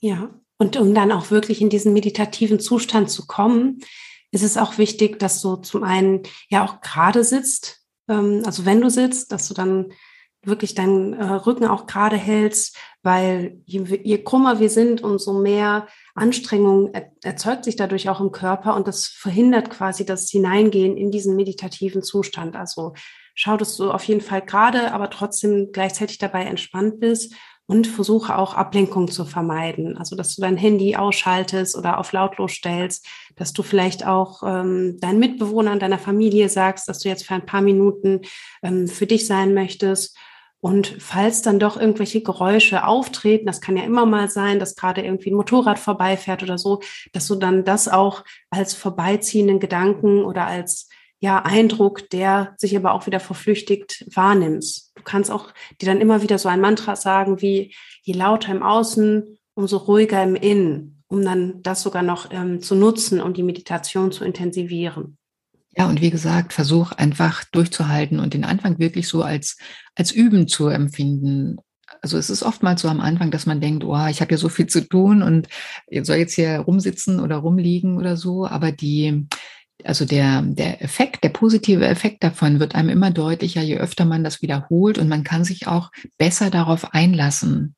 Ja, 0.00 0.30
und 0.58 0.76
um 0.76 0.94
dann 0.94 1.12
auch 1.12 1.30
wirklich 1.30 1.60
in 1.60 1.70
diesen 1.70 1.92
meditativen 1.92 2.60
Zustand 2.60 3.10
zu 3.10 3.26
kommen, 3.26 3.80
ist 4.30 4.42
es 4.42 4.56
auch 4.56 4.78
wichtig, 4.78 5.18
dass 5.18 5.40
du 5.40 5.56
zum 5.56 5.82
einen 5.82 6.22
ja 6.48 6.64
auch 6.64 6.80
gerade 6.80 7.24
sitzt. 7.24 7.80
Ähm, 8.08 8.42
also 8.44 8.64
wenn 8.64 8.80
du 8.80 8.90
sitzt, 8.90 9.32
dass 9.32 9.48
du 9.48 9.54
dann 9.54 9.92
wirklich 10.42 10.74
deinen 10.74 11.12
äh, 11.12 11.24
Rücken 11.24 11.66
auch 11.66 11.86
gerade 11.86 12.16
hältst, 12.16 12.76
weil 13.02 13.58
je, 13.66 13.82
je 14.02 14.18
krummer 14.22 14.58
wir 14.58 14.70
sind, 14.70 15.02
umso 15.02 15.34
mehr 15.34 15.86
Anstrengung 16.14 16.90
er, 16.92 17.12
erzeugt 17.22 17.64
sich 17.64 17.76
dadurch 17.76 18.08
auch 18.08 18.20
im 18.20 18.32
Körper 18.32 18.74
und 18.74 18.88
das 18.88 19.06
verhindert 19.06 19.70
quasi 19.70 20.06
das 20.06 20.30
Hineingehen 20.30 20.96
in 20.96 21.10
diesen 21.10 21.36
meditativen 21.36 22.02
Zustand. 22.02 22.56
Also 22.56 22.94
schau, 23.34 23.56
dass 23.56 23.76
du 23.76 23.90
auf 23.90 24.04
jeden 24.04 24.22
Fall 24.22 24.42
gerade, 24.42 24.92
aber 24.92 25.10
trotzdem 25.10 25.70
gleichzeitig 25.72 26.18
dabei 26.18 26.44
entspannt 26.44 27.00
bist 27.00 27.34
und 27.66 27.86
versuche 27.86 28.36
auch 28.36 28.54
Ablenkung 28.54 29.08
zu 29.08 29.24
vermeiden. 29.24 29.96
Also, 29.96 30.16
dass 30.16 30.34
du 30.34 30.42
dein 30.42 30.56
Handy 30.56 30.96
ausschaltest 30.96 31.76
oder 31.76 31.98
auf 31.98 32.10
lautlos 32.10 32.52
stellst, 32.52 33.06
dass 33.36 33.52
du 33.52 33.62
vielleicht 33.62 34.04
auch 34.04 34.42
ähm, 34.42 34.98
deinen 35.00 35.20
Mitbewohnern, 35.20 35.78
deiner 35.78 35.98
Familie 35.98 36.48
sagst, 36.48 36.88
dass 36.88 36.98
du 36.98 37.08
jetzt 37.08 37.26
für 37.26 37.34
ein 37.34 37.46
paar 37.46 37.60
Minuten 37.60 38.22
ähm, 38.62 38.88
für 38.88 39.06
dich 39.06 39.26
sein 39.26 39.54
möchtest 39.54 40.16
und 40.60 40.96
falls 40.98 41.40
dann 41.40 41.58
doch 41.58 41.78
irgendwelche 41.78 42.22
Geräusche 42.22 42.86
auftreten, 42.86 43.46
das 43.46 43.62
kann 43.62 43.78
ja 43.78 43.84
immer 43.84 44.04
mal 44.04 44.28
sein, 44.28 44.58
dass 44.58 44.76
gerade 44.76 45.02
irgendwie 45.02 45.30
ein 45.30 45.36
Motorrad 45.36 45.78
vorbeifährt 45.78 46.42
oder 46.42 46.58
so, 46.58 46.80
dass 47.12 47.26
du 47.26 47.36
dann 47.36 47.64
das 47.64 47.88
auch 47.88 48.24
als 48.50 48.74
vorbeiziehenden 48.74 49.58
Gedanken 49.58 50.22
oder 50.22 50.46
als 50.46 50.88
ja, 51.18 51.42
Eindruck, 51.42 52.10
der 52.10 52.54
sich 52.58 52.76
aber 52.76 52.92
auch 52.92 53.06
wieder 53.06 53.20
verflüchtigt, 53.20 54.06
wahrnimmst. 54.14 54.92
Du 54.96 55.02
kannst 55.02 55.30
auch 55.30 55.52
dir 55.80 55.86
dann 55.86 56.00
immer 56.00 56.22
wieder 56.22 56.38
so 56.38 56.48
ein 56.48 56.60
Mantra 56.60 56.96
sagen 56.96 57.40
wie, 57.40 57.74
je 58.02 58.14
lauter 58.14 58.52
im 58.52 58.62
Außen, 58.62 59.38
umso 59.54 59.78
ruhiger 59.78 60.22
im 60.22 60.34
Innen, 60.34 61.04
um 61.08 61.24
dann 61.24 61.62
das 61.62 61.82
sogar 61.82 62.02
noch 62.02 62.30
ähm, 62.32 62.60
zu 62.60 62.74
nutzen, 62.74 63.20
um 63.20 63.32
die 63.34 63.42
Meditation 63.42 64.12
zu 64.12 64.24
intensivieren. 64.24 65.18
Ja, 65.80 65.88
und 65.88 66.02
wie 66.02 66.10
gesagt, 66.10 66.52
versuch 66.52 66.92
einfach 66.92 67.42
durchzuhalten 67.52 68.20
und 68.20 68.34
den 68.34 68.44
Anfang 68.44 68.78
wirklich 68.78 69.08
so 69.08 69.22
als, 69.22 69.56
als 69.94 70.12
Üben 70.12 70.46
zu 70.46 70.68
empfinden. 70.68 71.56
also 72.02 72.18
es 72.18 72.28
ist 72.28 72.42
oftmals 72.42 72.82
so 72.82 72.88
am 72.88 73.00
Anfang, 73.00 73.30
dass 73.30 73.46
man 73.46 73.62
denkt, 73.62 73.82
oh, 73.84 74.06
ich 74.10 74.20
habe 74.20 74.32
ja 74.32 74.36
so 74.36 74.50
viel 74.50 74.66
zu 74.66 74.86
tun 74.86 75.22
und 75.22 75.48
soll 76.02 76.16
jetzt 76.16 76.34
hier 76.34 76.58
rumsitzen 76.58 77.18
oder 77.18 77.36
rumliegen 77.38 77.96
oder 77.96 78.18
so. 78.18 78.46
Aber 78.46 78.72
die, 78.72 79.26
also 79.82 80.04
der, 80.04 80.42
der 80.42 80.82
Effekt, 80.82 81.24
der 81.24 81.30
positive 81.30 81.86
Effekt 81.86 82.22
davon 82.24 82.60
wird 82.60 82.74
einem 82.74 82.90
immer 82.90 83.10
deutlicher, 83.10 83.62
je 83.62 83.78
öfter 83.78 84.04
man 84.04 84.22
das 84.22 84.42
wiederholt 84.42 84.98
und 84.98 85.08
man 85.08 85.24
kann 85.24 85.44
sich 85.44 85.66
auch 85.66 85.92
besser 86.18 86.50
darauf 86.50 86.92
einlassen. 86.92 87.74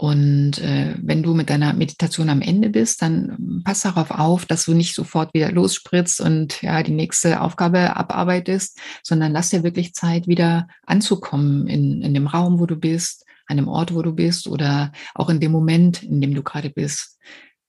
Und 0.00 0.56
äh, 0.60 0.94
wenn 1.02 1.22
du 1.22 1.34
mit 1.34 1.50
deiner 1.50 1.74
Meditation 1.74 2.30
am 2.30 2.40
Ende 2.40 2.70
bist, 2.70 3.02
dann 3.02 3.60
pass 3.66 3.82
darauf 3.82 4.10
auf, 4.10 4.46
dass 4.46 4.64
du 4.64 4.72
nicht 4.72 4.94
sofort 4.94 5.34
wieder 5.34 5.52
losspritzt 5.52 6.22
und 6.22 6.62
ja 6.62 6.82
die 6.82 6.94
nächste 6.94 7.42
Aufgabe 7.42 7.96
abarbeitest, 7.96 8.78
sondern 9.02 9.32
lass 9.32 9.50
dir 9.50 9.62
wirklich 9.62 9.92
Zeit, 9.92 10.26
wieder 10.26 10.68
anzukommen 10.86 11.66
in, 11.66 12.00
in 12.00 12.14
dem 12.14 12.26
Raum, 12.28 12.60
wo 12.60 12.64
du 12.64 12.76
bist, 12.76 13.26
an 13.44 13.58
dem 13.58 13.68
Ort, 13.68 13.94
wo 13.94 14.00
du 14.00 14.14
bist 14.14 14.48
oder 14.48 14.90
auch 15.14 15.28
in 15.28 15.38
dem 15.38 15.52
Moment, 15.52 16.02
in 16.02 16.22
dem 16.22 16.34
du 16.34 16.42
gerade 16.42 16.70
bist. 16.70 17.18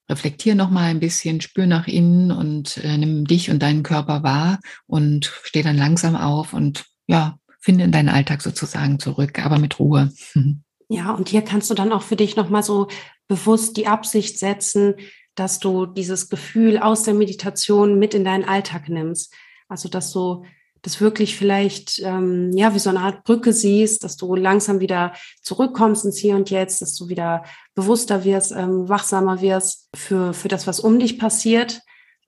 Reflektier 0.09 0.55
noch 0.55 0.69
mal 0.69 0.85
ein 0.85 1.01
bisschen, 1.01 1.41
spür 1.41 1.67
nach 1.67 1.87
innen 1.87 2.31
und 2.31 2.77
äh, 2.77 2.97
nimm 2.97 3.25
dich 3.25 3.51
und 3.51 3.61
deinen 3.61 3.83
Körper 3.83 4.23
wahr 4.23 4.61
und 4.87 5.33
steh 5.43 5.63
dann 5.63 5.75
langsam 5.75 6.15
auf 6.15 6.53
und 6.53 6.85
ja, 7.07 7.37
finde 7.59 7.83
in 7.83 7.91
deinen 7.91 8.07
Alltag 8.07 8.41
sozusagen 8.41 8.99
zurück, 8.99 9.43
aber 9.43 9.59
mit 9.59 9.79
Ruhe. 9.79 10.13
Ja, 10.91 11.11
und 11.11 11.29
hier 11.29 11.41
kannst 11.41 11.69
du 11.69 11.73
dann 11.73 11.93
auch 11.93 12.01
für 12.01 12.17
dich 12.17 12.35
nochmal 12.35 12.63
so 12.63 12.89
bewusst 13.29 13.77
die 13.77 13.87
Absicht 13.87 14.37
setzen, 14.37 14.95
dass 15.35 15.59
du 15.59 15.85
dieses 15.85 16.27
Gefühl 16.27 16.79
aus 16.79 17.03
der 17.03 17.13
Meditation 17.13 17.97
mit 17.97 18.13
in 18.13 18.25
deinen 18.25 18.43
Alltag 18.43 18.89
nimmst. 18.89 19.33
Also, 19.69 19.87
dass 19.87 20.11
du 20.11 20.43
das 20.81 20.99
wirklich 20.99 21.37
vielleicht, 21.37 21.99
ähm, 21.99 22.51
ja, 22.57 22.75
wie 22.75 22.79
so 22.79 22.89
eine 22.89 22.99
Art 22.99 23.23
Brücke 23.23 23.53
siehst, 23.53 24.03
dass 24.03 24.17
du 24.17 24.35
langsam 24.35 24.81
wieder 24.81 25.13
zurückkommst 25.41 26.03
ins 26.03 26.17
Hier 26.17 26.35
und 26.35 26.49
Jetzt, 26.49 26.81
dass 26.81 26.93
du 26.95 27.07
wieder 27.07 27.45
bewusster 27.73 28.25
wirst, 28.25 28.51
ähm, 28.51 28.89
wachsamer 28.89 29.39
wirst 29.39 29.87
für, 29.95 30.33
für 30.33 30.49
das, 30.49 30.67
was 30.67 30.81
um 30.81 30.99
dich 30.99 31.17
passiert. 31.17 31.79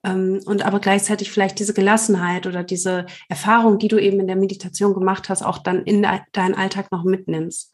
Ähm, 0.04 0.40
und 0.46 0.64
aber 0.64 0.80
gleichzeitig 0.80 1.30
vielleicht 1.30 1.58
diese 1.58 1.74
Gelassenheit 1.74 2.46
oder 2.46 2.64
diese 2.64 3.04
Erfahrung, 3.28 3.78
die 3.78 3.88
du 3.88 3.98
eben 3.98 4.20
in 4.20 4.26
der 4.26 4.36
Meditation 4.36 4.94
gemacht 4.94 5.28
hast, 5.28 5.42
auch 5.42 5.58
dann 5.58 5.82
in 5.82 6.06
deinen 6.32 6.54
Alltag 6.54 6.90
noch 6.92 7.04
mitnimmst. 7.04 7.73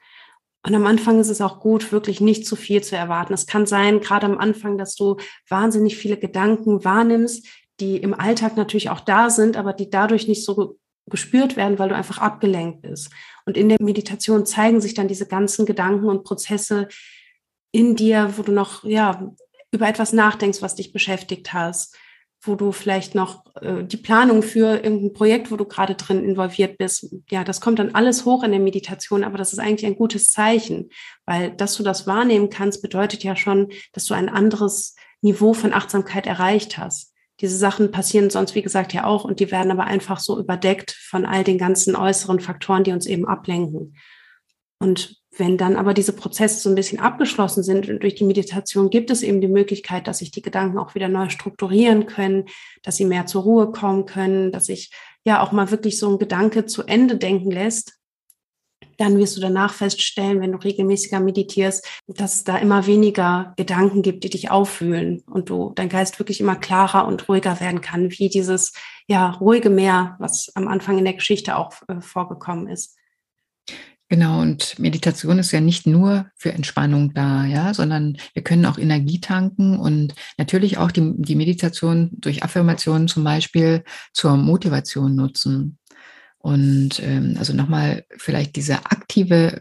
Und 0.62 0.74
am 0.74 0.86
Anfang 0.86 1.18
ist 1.20 1.30
es 1.30 1.40
auch 1.40 1.60
gut, 1.60 1.90
wirklich 1.90 2.20
nicht 2.20 2.46
zu 2.46 2.54
viel 2.54 2.82
zu 2.82 2.96
erwarten. 2.96 3.32
Es 3.32 3.46
kann 3.46 3.66
sein, 3.66 4.00
gerade 4.00 4.26
am 4.26 4.38
Anfang, 4.38 4.76
dass 4.76 4.94
du 4.94 5.16
wahnsinnig 5.48 5.96
viele 5.96 6.18
Gedanken 6.18 6.84
wahrnimmst, 6.84 7.46
die 7.80 7.96
im 7.96 8.12
Alltag 8.12 8.56
natürlich 8.56 8.90
auch 8.90 9.00
da 9.00 9.30
sind, 9.30 9.56
aber 9.56 9.72
die 9.72 9.88
dadurch 9.88 10.28
nicht 10.28 10.44
so 10.44 10.78
gespürt 11.06 11.56
werden, 11.56 11.78
weil 11.78 11.88
du 11.88 11.96
einfach 11.96 12.18
abgelenkt 12.18 12.82
bist. 12.82 13.10
Und 13.46 13.56
in 13.56 13.70
der 13.70 13.78
Meditation 13.80 14.44
zeigen 14.44 14.80
sich 14.82 14.92
dann 14.92 15.08
diese 15.08 15.26
ganzen 15.26 15.64
Gedanken 15.64 16.08
und 16.08 16.24
Prozesse 16.24 16.88
in 17.72 17.96
dir, 17.96 18.34
wo 18.36 18.42
du 18.42 18.52
noch, 18.52 18.84
ja, 18.84 19.32
über 19.72 19.88
etwas 19.88 20.12
nachdenkst, 20.12 20.60
was 20.60 20.74
dich 20.74 20.92
beschäftigt 20.92 21.52
hast 21.52 21.96
wo 22.42 22.55
du 22.55 22.72
vielleicht 22.72 23.14
noch 23.14 23.44
äh, 23.61 23.85
die 23.85 23.96
Planung 23.96 24.42
für 24.42 24.83
irgendein 24.83 25.12
Projekt, 25.12 25.50
wo 25.50 25.57
du 25.57 25.66
gerade 25.66 25.94
drin 25.94 26.24
involviert 26.24 26.79
bist, 26.79 27.14
ja, 27.31 27.44
das 27.44 27.61
kommt 27.61 27.79
dann 27.79 27.94
alles 27.94 28.24
hoch 28.24 28.42
in 28.42 28.50
der 28.50 28.61
Meditation, 28.61 29.24
aber 29.24 29.37
das 29.37 29.53
ist 29.53 29.59
eigentlich 29.59 29.87
ein 29.87 29.96
gutes 29.96 30.31
Zeichen, 30.31 30.90
weil 31.26 31.50
dass 31.50 31.76
du 31.76 31.83
das 31.83 32.07
wahrnehmen 32.07 32.48
kannst, 32.48 32.83
bedeutet 32.83 33.24
ja 33.24 33.37
schon, 33.37 33.68
dass 33.92 34.07
du 34.07 34.14
ein 34.14 34.29
anderes 34.29 34.94
Niveau 35.20 35.53
von 35.53 35.74
Achtsamkeit 35.74 36.26
erreicht 36.26 36.79
hast. 36.79 37.12
Diese 37.40 37.57
Sachen 37.57 37.90
passieren 37.90 38.31
sonst, 38.31 38.55
wie 38.55 38.62
gesagt, 38.62 38.92
ja 38.92 39.05
auch 39.05 39.24
und 39.24 39.40
die 39.40 39.50
werden 39.50 39.70
aber 39.70 39.85
einfach 39.85 40.18
so 40.18 40.38
überdeckt 40.38 40.92
von 40.92 41.26
all 41.26 41.44
den 41.44 41.59
ganzen 41.59 41.96
äußeren 41.96 42.40
Faktoren, 42.40 42.85
die 42.85 42.92
uns 42.92 43.07
eben 43.07 43.26
ablenken. 43.26 43.96
Und 44.79 45.19
wenn 45.36 45.56
dann 45.56 45.76
aber 45.76 45.94
diese 45.94 46.12
Prozesse 46.12 46.60
so 46.60 46.68
ein 46.68 46.74
bisschen 46.74 46.98
abgeschlossen 46.98 47.62
sind 47.62 47.88
und 47.88 48.02
durch 48.02 48.16
die 48.16 48.24
Meditation 48.24 48.90
gibt 48.90 49.10
es 49.10 49.22
eben 49.22 49.40
die 49.40 49.48
Möglichkeit, 49.48 50.06
dass 50.06 50.18
sich 50.18 50.30
die 50.30 50.42
Gedanken 50.42 50.78
auch 50.78 50.94
wieder 50.94 51.08
neu 51.08 51.28
strukturieren 51.28 52.06
können, 52.06 52.46
dass 52.82 52.96
sie 52.96 53.04
mehr 53.04 53.26
zur 53.26 53.42
Ruhe 53.42 53.70
kommen 53.70 54.06
können, 54.06 54.50
dass 54.50 54.66
sich 54.66 54.90
ja 55.24 55.42
auch 55.42 55.52
mal 55.52 55.70
wirklich 55.70 55.98
so 55.98 56.10
ein 56.10 56.18
Gedanke 56.18 56.66
zu 56.66 56.82
Ende 56.82 57.16
denken 57.16 57.50
lässt, 57.50 58.00
dann 58.96 59.16
wirst 59.16 59.36
du 59.36 59.40
danach 59.40 59.72
feststellen, 59.72 60.40
wenn 60.40 60.52
du 60.52 60.58
regelmäßiger 60.58 61.20
meditierst, 61.20 61.88
dass 62.06 62.36
es 62.36 62.44
da 62.44 62.58
immer 62.58 62.86
weniger 62.86 63.54
Gedanken 63.56 64.02
gibt, 64.02 64.24
die 64.24 64.30
dich 64.30 64.50
aufwühlen 64.50 65.22
und 65.26 65.48
du 65.48 65.72
dein 65.74 65.88
Geist 65.88 66.18
wirklich 66.18 66.40
immer 66.40 66.56
klarer 66.56 67.06
und 67.06 67.26
ruhiger 67.28 67.60
werden 67.60 67.80
kann, 67.80 68.10
wie 68.10 68.28
dieses 68.28 68.74
ja 69.06 69.30
ruhige 69.30 69.70
Meer, 69.70 70.16
was 70.18 70.52
am 70.54 70.68
Anfang 70.68 70.98
in 70.98 71.04
der 71.04 71.14
Geschichte 71.14 71.56
auch 71.56 71.72
äh, 71.88 72.00
vorgekommen 72.00 72.68
ist. 72.68 72.99
Genau, 74.12 74.40
und 74.40 74.76
Meditation 74.80 75.38
ist 75.38 75.52
ja 75.52 75.60
nicht 75.60 75.86
nur 75.86 76.26
für 76.34 76.52
Entspannung 76.52 77.14
da, 77.14 77.44
ja, 77.44 77.72
sondern 77.72 78.16
wir 78.34 78.42
können 78.42 78.66
auch 78.66 78.76
Energie 78.76 79.20
tanken 79.20 79.78
und 79.78 80.14
natürlich 80.36 80.78
auch 80.78 80.90
die, 80.90 81.14
die 81.16 81.36
Meditation 81.36 82.10
durch 82.14 82.42
Affirmationen 82.42 83.06
zum 83.06 83.22
Beispiel 83.22 83.84
zur 84.12 84.36
Motivation 84.36 85.14
nutzen. 85.14 85.78
Und 86.38 87.00
ähm, 87.04 87.36
also 87.38 87.52
nochmal 87.52 88.04
vielleicht 88.16 88.56
diese 88.56 88.78
aktive 88.86 89.60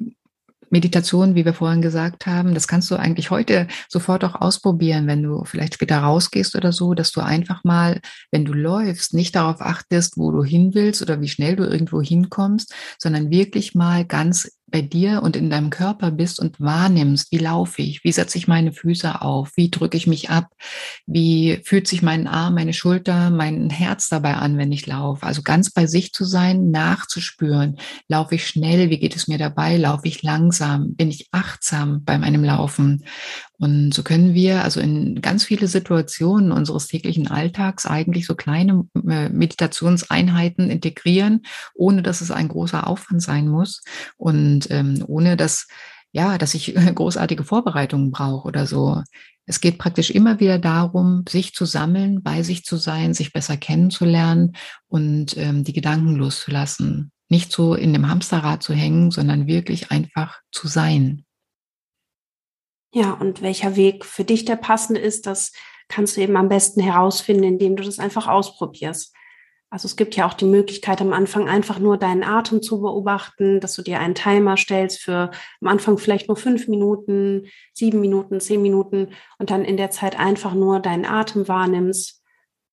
Meditation, 0.72 1.36
wie 1.36 1.46
wir 1.46 1.54
vorhin 1.54 1.82
gesagt 1.82 2.26
haben, 2.26 2.54
das 2.54 2.68
kannst 2.68 2.90
du 2.92 2.96
eigentlich 2.96 3.32
heute 3.32 3.68
sofort 3.88 4.24
auch 4.24 4.36
ausprobieren, 4.36 5.08
wenn 5.08 5.24
du 5.24 5.44
vielleicht 5.46 5.76
später 5.76 6.00
rausgehst 6.00 6.56
oder 6.56 6.72
so, 6.72 6.94
dass 6.94 7.12
du 7.12 7.22
einfach 7.22 7.64
mal, 7.64 8.00
wenn 8.32 8.46
du 8.46 8.54
läufst, 8.54 9.14
nicht 9.14 9.36
darauf 9.36 9.62
achtest, 9.62 10.18
wo 10.18 10.32
du 10.32 10.44
hin 10.44 10.74
willst 10.74 11.02
oder 11.02 11.22
wie 11.22 11.30
schnell 11.30 11.56
du 11.56 11.64
irgendwo 11.64 12.02
hinkommst, 12.02 12.74
sondern 12.98 13.30
wirklich 13.30 13.76
mal 13.76 14.06
ganz 14.06 14.59
bei 14.72 14.82
dir 14.82 15.22
und 15.24 15.36
in 15.36 15.50
deinem 15.50 15.70
Körper 15.70 16.12
bist 16.12 16.40
und 16.40 16.60
wahrnimmst, 16.60 17.32
wie 17.32 17.38
laufe 17.38 17.82
ich, 17.82 18.04
wie 18.04 18.12
setze 18.12 18.38
ich 18.38 18.48
meine 18.48 18.74
Füße 18.74 19.22
auf, 19.22 19.52
wie 19.56 19.70
drücke 19.70 19.98
ich 19.98 20.08
mich 20.08 20.30
ab, 20.30 20.52
wie 21.06 21.60
fühlt 21.64 21.88
sich 21.88 22.02
mein 22.02 22.28
Arm, 22.28 22.56
meine 22.56 22.74
Schulter, 22.74 23.30
mein 23.30 23.70
Herz 23.70 24.10
dabei 24.10 24.36
an, 24.36 24.58
wenn 24.58 24.72
ich 24.72 24.88
laufe. 24.88 25.26
Also 25.26 25.42
ganz 25.42 25.72
bei 25.72 25.88
sich 25.88 26.14
zu 26.14 26.26
sein, 26.26 26.72
nachzuspüren. 26.72 27.78
Laufe 28.08 28.36
ich 28.36 28.48
schnell, 28.48 28.90
wie 28.90 29.00
geht 29.00 29.16
es 29.16 29.28
mir 29.28 29.38
dabei, 29.38 29.78
laufe 29.78 30.08
ich 30.08 30.24
langsam, 30.24 30.96
bin 30.96 31.10
ich 31.10 31.28
achtsam 31.32 32.04
bei 32.04 32.18
meinem 32.18 32.44
Laufen. 32.44 33.04
Und 33.60 33.94
so 33.94 34.04
können 34.04 34.34
wir 34.34 34.64
also 34.64 34.80
in 34.80 35.22
ganz 35.22 35.44
viele 35.44 35.68
Situationen 35.68 36.54
unseres 36.54 36.88
täglichen 36.88 37.28
Alltags 37.28 37.86
eigentlich 37.86 38.26
so 38.26 38.36
kleine 38.36 38.86
äh, 39.08 39.28
Meditationseinheiten 39.30 40.70
integrieren, 40.70 41.42
ohne 41.76 42.02
dass 42.02 42.22
es 42.22 42.32
ein 42.32 42.48
großer 42.48 42.88
Aufwand 42.88 43.22
sein 43.22 43.50
muss 43.50 43.82
und 44.18 44.72
ähm, 44.72 45.04
ohne 45.06 45.36
dass 45.36 45.68
ja, 46.12 46.38
dass 46.38 46.56
ich 46.56 46.74
großartige 46.96 47.44
Vorbereitungen 47.44 48.12
brauche 48.12 48.48
oder 48.48 48.66
so. 48.66 49.04
Es 49.46 49.62
geht 49.62 49.78
praktisch 49.78 50.10
immer 50.10 50.40
wieder 50.40 50.58
darum, 50.58 51.24
sich 51.28 51.54
zu 51.54 51.66
sammeln, 51.66 52.24
bei 52.24 52.44
sich 52.44 52.64
zu 52.64 52.78
sein, 52.78 53.14
sich 53.14 53.34
besser 53.34 53.58
kennenzulernen 53.58 54.54
und 54.88 55.38
ähm, 55.38 55.64
die 55.64 55.74
Gedanken 55.74 56.16
loszulassen. 56.16 57.12
Nicht 57.30 57.52
so 57.52 57.76
in 57.76 57.94
dem 57.94 58.08
Hamsterrad 58.08 58.64
zu 58.64 58.74
hängen, 58.74 59.12
sondern 59.12 59.48
wirklich 59.48 59.92
einfach 59.92 60.40
zu 60.52 60.68
sein. 60.68 61.26
Ja, 62.92 63.14
und 63.14 63.42
welcher 63.42 63.76
Weg 63.76 64.04
für 64.04 64.24
dich 64.24 64.46
der 64.46 64.56
passende 64.56 65.00
ist, 65.00 65.28
das 65.28 65.52
kannst 65.90 66.18
du 66.18 66.22
eben 66.22 66.38
am 66.38 66.50
besten 66.50 66.82
herausfinden, 66.82 67.44
indem 67.44 67.76
du 67.76 67.84
das 67.84 68.00
einfach 68.00 68.28
ausprobierst. 68.28 69.14
Also 69.72 69.86
es 69.86 69.96
gibt 69.96 70.16
ja 70.16 70.28
auch 70.28 70.34
die 70.34 70.46
Möglichkeit, 70.46 71.00
am 71.00 71.14
Anfang 71.14 71.48
einfach 71.48 71.78
nur 71.78 71.98
deinen 71.98 72.24
Atem 72.24 72.64
zu 72.64 72.82
beobachten, 72.82 73.60
dass 73.60 73.76
du 73.76 73.84
dir 73.84 74.00
einen 74.00 74.16
Timer 74.16 74.58
stellst 74.58 75.00
für 75.00 75.30
am 75.62 75.68
Anfang 75.68 76.00
vielleicht 76.00 76.28
nur 76.28 76.38
fünf 76.38 76.68
Minuten, 76.68 77.48
sieben 77.74 78.02
Minuten, 78.02 78.40
zehn 78.40 78.64
Minuten 78.64 79.10
und 79.38 79.52
dann 79.52 79.64
in 79.66 79.78
der 79.78 79.92
Zeit 79.92 80.18
einfach 80.18 80.56
nur 80.56 80.80
deinen 80.80 81.06
Atem 81.06 81.48
wahrnimmst, 81.48 82.24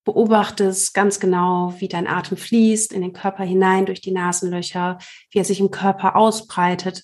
beobachtest 0.04 0.94
ganz 0.94 1.20
genau, 1.20 1.74
wie 1.78 1.88
dein 1.88 2.06
Atem 2.06 2.38
fließt 2.38 2.94
in 2.94 3.02
den 3.02 3.12
Körper 3.12 3.44
hinein 3.44 3.84
durch 3.84 4.00
die 4.00 4.12
Nasenlöcher, 4.12 4.96
wie 5.30 5.38
er 5.38 5.44
sich 5.44 5.60
im 5.60 5.70
Körper 5.70 6.16
ausbreitet 6.16 7.02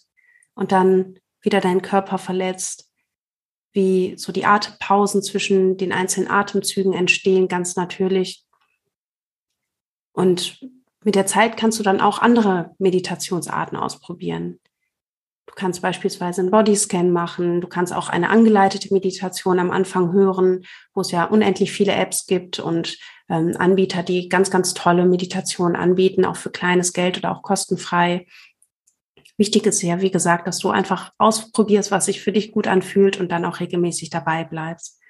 und 0.54 0.72
dann 0.72 1.18
wieder 1.42 1.60
deinen 1.60 1.82
Körper 1.82 2.16
verletzt 2.16 2.91
wie 3.72 4.14
so 4.16 4.32
die 4.32 4.44
Atempausen 4.44 5.22
zwischen 5.22 5.76
den 5.76 5.92
einzelnen 5.92 6.30
Atemzügen 6.30 6.92
entstehen, 6.92 7.48
ganz 7.48 7.76
natürlich. 7.76 8.44
Und 10.12 10.60
mit 11.04 11.14
der 11.14 11.26
Zeit 11.26 11.56
kannst 11.56 11.78
du 11.78 11.82
dann 11.82 12.00
auch 12.00 12.18
andere 12.20 12.74
Meditationsarten 12.78 13.76
ausprobieren. 13.76 14.60
Du 15.46 15.54
kannst 15.54 15.82
beispielsweise 15.82 16.40
einen 16.40 16.50
Bodyscan 16.50 17.10
machen. 17.10 17.60
Du 17.60 17.66
kannst 17.66 17.92
auch 17.92 18.08
eine 18.08 18.30
angeleitete 18.30 18.92
Meditation 18.92 19.58
am 19.58 19.70
Anfang 19.70 20.12
hören, 20.12 20.64
wo 20.94 21.00
es 21.00 21.10
ja 21.10 21.24
unendlich 21.24 21.72
viele 21.72 21.92
Apps 21.92 22.26
gibt 22.26 22.58
und 22.58 22.96
ähm, 23.28 23.54
Anbieter, 23.58 24.02
die 24.02 24.28
ganz, 24.28 24.50
ganz 24.50 24.72
tolle 24.72 25.04
Meditationen 25.04 25.76
anbieten, 25.76 26.24
auch 26.24 26.36
für 26.36 26.50
kleines 26.50 26.92
Geld 26.92 27.18
oder 27.18 27.32
auch 27.32 27.42
kostenfrei. 27.42 28.26
Wichtig 29.38 29.66
ist 29.66 29.82
ja, 29.82 30.00
wie 30.00 30.10
gesagt, 30.10 30.46
dass 30.46 30.58
du 30.58 30.70
einfach 30.70 31.12
ausprobierst, 31.18 31.90
was 31.90 32.06
sich 32.06 32.20
für 32.20 32.32
dich 32.32 32.52
gut 32.52 32.66
anfühlt 32.66 33.18
und 33.18 33.32
dann 33.32 33.44
auch 33.44 33.60
regelmäßig 33.60 34.10
dabei 34.10 34.44
bleibst. 34.44 35.00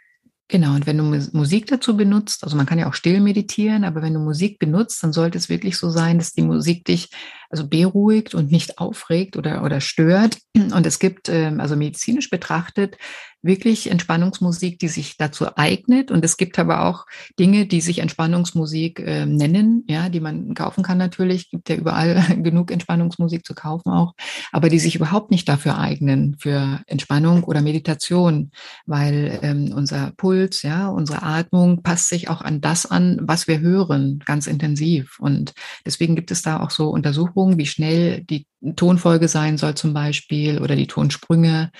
Genau, 0.48 0.74
und 0.74 0.86
wenn 0.86 0.98
du 0.98 1.04
Musik 1.32 1.66
dazu 1.68 1.96
benutzt, 1.96 2.44
also 2.44 2.56
man 2.56 2.66
kann 2.66 2.78
ja 2.78 2.88
auch 2.88 2.94
still 2.94 3.20
meditieren, 3.20 3.84
aber 3.84 4.02
wenn 4.02 4.12
du 4.12 4.20
Musik 4.20 4.58
benutzt, 4.58 5.02
dann 5.02 5.12
sollte 5.12 5.38
es 5.38 5.48
wirklich 5.48 5.78
so 5.78 5.88
sein, 5.88 6.18
dass 6.18 6.32
die 6.32 6.42
Musik 6.42 6.84
dich 6.84 7.08
also 7.52 7.68
beruhigt 7.68 8.34
und 8.34 8.50
nicht 8.50 8.78
aufregt 8.78 9.36
oder, 9.36 9.62
oder 9.62 9.80
stört. 9.80 10.38
Und 10.56 10.86
es 10.86 10.98
gibt, 10.98 11.28
ähm, 11.28 11.60
also 11.60 11.76
medizinisch 11.76 12.30
betrachtet, 12.30 12.96
wirklich 13.42 13.90
Entspannungsmusik, 13.90 14.78
die 14.78 14.88
sich 14.88 15.16
dazu 15.16 15.56
eignet. 15.56 16.10
Und 16.10 16.24
es 16.24 16.36
gibt 16.36 16.58
aber 16.58 16.84
auch 16.86 17.06
Dinge, 17.38 17.66
die 17.66 17.80
sich 17.80 17.98
Entspannungsmusik 17.98 19.00
äh, 19.00 19.26
nennen, 19.26 19.84
ja, 19.88 20.08
die 20.08 20.20
man 20.20 20.54
kaufen 20.54 20.84
kann 20.84 20.96
natürlich. 20.96 21.50
Gibt 21.50 21.68
ja 21.68 21.76
überall 21.76 22.22
genug 22.42 22.70
Entspannungsmusik 22.70 23.44
zu 23.44 23.54
kaufen 23.54 23.90
auch, 23.90 24.14
aber 24.52 24.68
die 24.68 24.78
sich 24.78 24.94
überhaupt 24.94 25.30
nicht 25.30 25.48
dafür 25.48 25.78
eignen, 25.78 26.36
für 26.38 26.80
Entspannung 26.86 27.42
oder 27.42 27.60
Meditation, 27.60 28.52
weil 28.86 29.40
ähm, 29.42 29.72
unser 29.74 30.12
Puls, 30.16 30.62
ja, 30.62 30.88
unsere 30.88 31.22
Atmung 31.22 31.82
passt 31.82 32.08
sich 32.08 32.28
auch 32.30 32.42
an 32.42 32.60
das 32.60 32.86
an, 32.86 33.18
was 33.22 33.48
wir 33.48 33.60
hören, 33.60 34.20
ganz 34.24 34.46
intensiv. 34.46 35.18
Und 35.18 35.52
deswegen 35.84 36.14
gibt 36.14 36.30
es 36.30 36.42
da 36.42 36.60
auch 36.60 36.70
so 36.70 36.90
Untersuchungen, 36.90 37.41
wie 37.58 37.66
schnell 37.66 38.22
die 38.22 38.46
Tonfolge 38.76 39.28
sein 39.28 39.58
soll 39.58 39.74
zum 39.74 39.92
Beispiel 39.92 40.60
oder 40.60 40.76
die 40.76 40.86
Tonsprünge. 40.86 41.70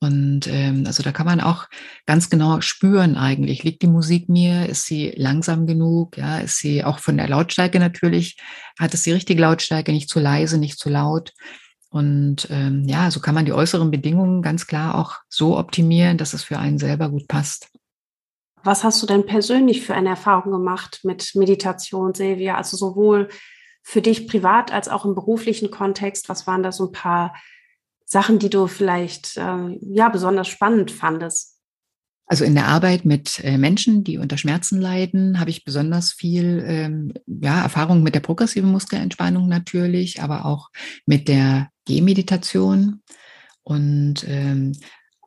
Und 0.00 0.48
ähm, 0.48 0.84
also 0.86 1.02
da 1.02 1.12
kann 1.12 1.26
man 1.26 1.40
auch 1.40 1.66
ganz 2.06 2.30
genau 2.30 2.60
spüren 2.60 3.16
eigentlich, 3.16 3.62
liegt 3.62 3.82
die 3.82 3.88
Musik 3.88 4.28
mir, 4.28 4.68
ist 4.68 4.86
sie 4.86 5.12
langsam 5.16 5.66
genug, 5.66 6.16
ja, 6.16 6.38
ist 6.38 6.58
sie 6.58 6.82
auch 6.82 6.98
von 6.98 7.16
der 7.16 7.28
Lautstärke 7.28 7.78
natürlich, 7.78 8.36
hat 8.78 8.94
es 8.94 9.02
die 9.02 9.12
richtige 9.12 9.42
Lautstärke, 9.42 9.92
nicht 9.92 10.08
zu 10.08 10.18
leise, 10.18 10.58
nicht 10.58 10.78
zu 10.78 10.88
laut. 10.88 11.32
Und 11.90 12.48
ähm, 12.50 12.84
ja, 12.88 13.10
so 13.10 13.20
kann 13.20 13.34
man 13.34 13.44
die 13.44 13.52
äußeren 13.52 13.90
Bedingungen 13.90 14.40
ganz 14.40 14.66
klar 14.66 14.94
auch 14.94 15.16
so 15.28 15.58
optimieren, 15.58 16.16
dass 16.16 16.32
es 16.32 16.42
für 16.42 16.58
einen 16.58 16.78
selber 16.78 17.10
gut 17.10 17.28
passt. 17.28 17.68
Was 18.64 18.84
hast 18.84 19.02
du 19.02 19.06
denn 19.06 19.26
persönlich 19.26 19.82
für 19.82 19.94
eine 19.94 20.10
Erfahrung 20.10 20.52
gemacht 20.52 21.00
mit 21.02 21.32
Meditation, 21.34 22.14
Silvia? 22.14 22.56
Also 22.56 22.76
sowohl 22.76 23.28
für 23.82 24.02
dich 24.02 24.26
privat 24.26 24.72
als 24.72 24.88
auch 24.88 25.04
im 25.04 25.14
beruflichen 25.14 25.70
Kontext? 25.70 26.28
Was 26.28 26.46
waren 26.46 26.62
da 26.62 26.72
so 26.72 26.86
ein 26.86 26.92
paar 26.92 27.34
Sachen, 28.04 28.38
die 28.38 28.50
du 28.50 28.66
vielleicht 28.66 29.36
äh, 29.36 29.76
ja 29.80 30.08
besonders 30.08 30.48
spannend 30.48 30.90
fandest? 30.90 31.52
Also 32.26 32.44
in 32.44 32.54
der 32.54 32.68
Arbeit 32.68 33.04
mit 33.04 33.40
äh, 33.44 33.58
Menschen, 33.58 34.04
die 34.04 34.16
unter 34.16 34.38
Schmerzen 34.38 34.80
leiden, 34.80 35.38
habe 35.38 35.50
ich 35.50 35.64
besonders 35.64 36.12
viel 36.12 36.64
ähm, 36.66 37.12
ja, 37.26 37.60
Erfahrung 37.62 38.02
mit 38.02 38.14
der 38.14 38.20
progressiven 38.20 38.70
Muskelentspannung 38.70 39.48
natürlich, 39.48 40.22
aber 40.22 40.46
auch 40.46 40.70
mit 41.04 41.28
der 41.28 41.68
Gehmeditation. 41.84 43.02
Und 43.64 44.24
ähm, 44.26 44.72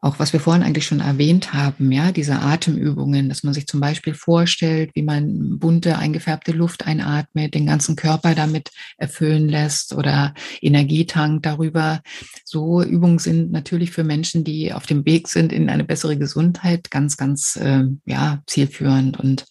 auch 0.01 0.19
was 0.19 0.34
wir 0.34 0.39
vorhin 0.39 0.62
eigentlich 0.62 0.86
schon 0.86 0.99
erwähnt 0.99 1.53
haben, 1.53 1.91
ja, 1.91 2.12
diese 2.12 2.39
Atemübungen, 2.39 3.27
dass 3.29 3.43
man 3.43 3.53
sich 3.53 3.65
zum 3.65 3.79
Beispiel 3.79 4.13
vorstellt, 4.13 4.91
wie 4.93 5.01
man 5.01 5.58
bunte, 5.58 5.97
eingefärbte 5.97 6.51
Luft 6.51 6.86
einatmet, 6.86 7.53
den 7.55 7.65
ganzen 7.65 7.95
Körper 7.95 8.36
damit 8.36 8.71
erfüllen 8.97 9.49
lässt 9.49 9.93
oder 9.93 10.34
Energietank 10.62 11.43
darüber. 11.43 12.01
So 12.43 12.84
Übungen 12.84 13.19
sind 13.19 13.51
natürlich 13.51 13.91
für 13.91 14.03
Menschen, 14.03 14.43
die 14.43 14.73
auf 14.73 14.86
dem 14.86 15.05
Weg 15.05 15.27
sind 15.27 15.51
in 15.51 15.69
eine 15.69 15.84
bessere 15.84 16.17
Gesundheit, 16.17 16.91
ganz, 16.91 17.17
ganz, 17.17 17.55
äh, 17.55 17.86
ja, 18.05 18.43
zielführend 18.45 19.19
und 19.19 19.45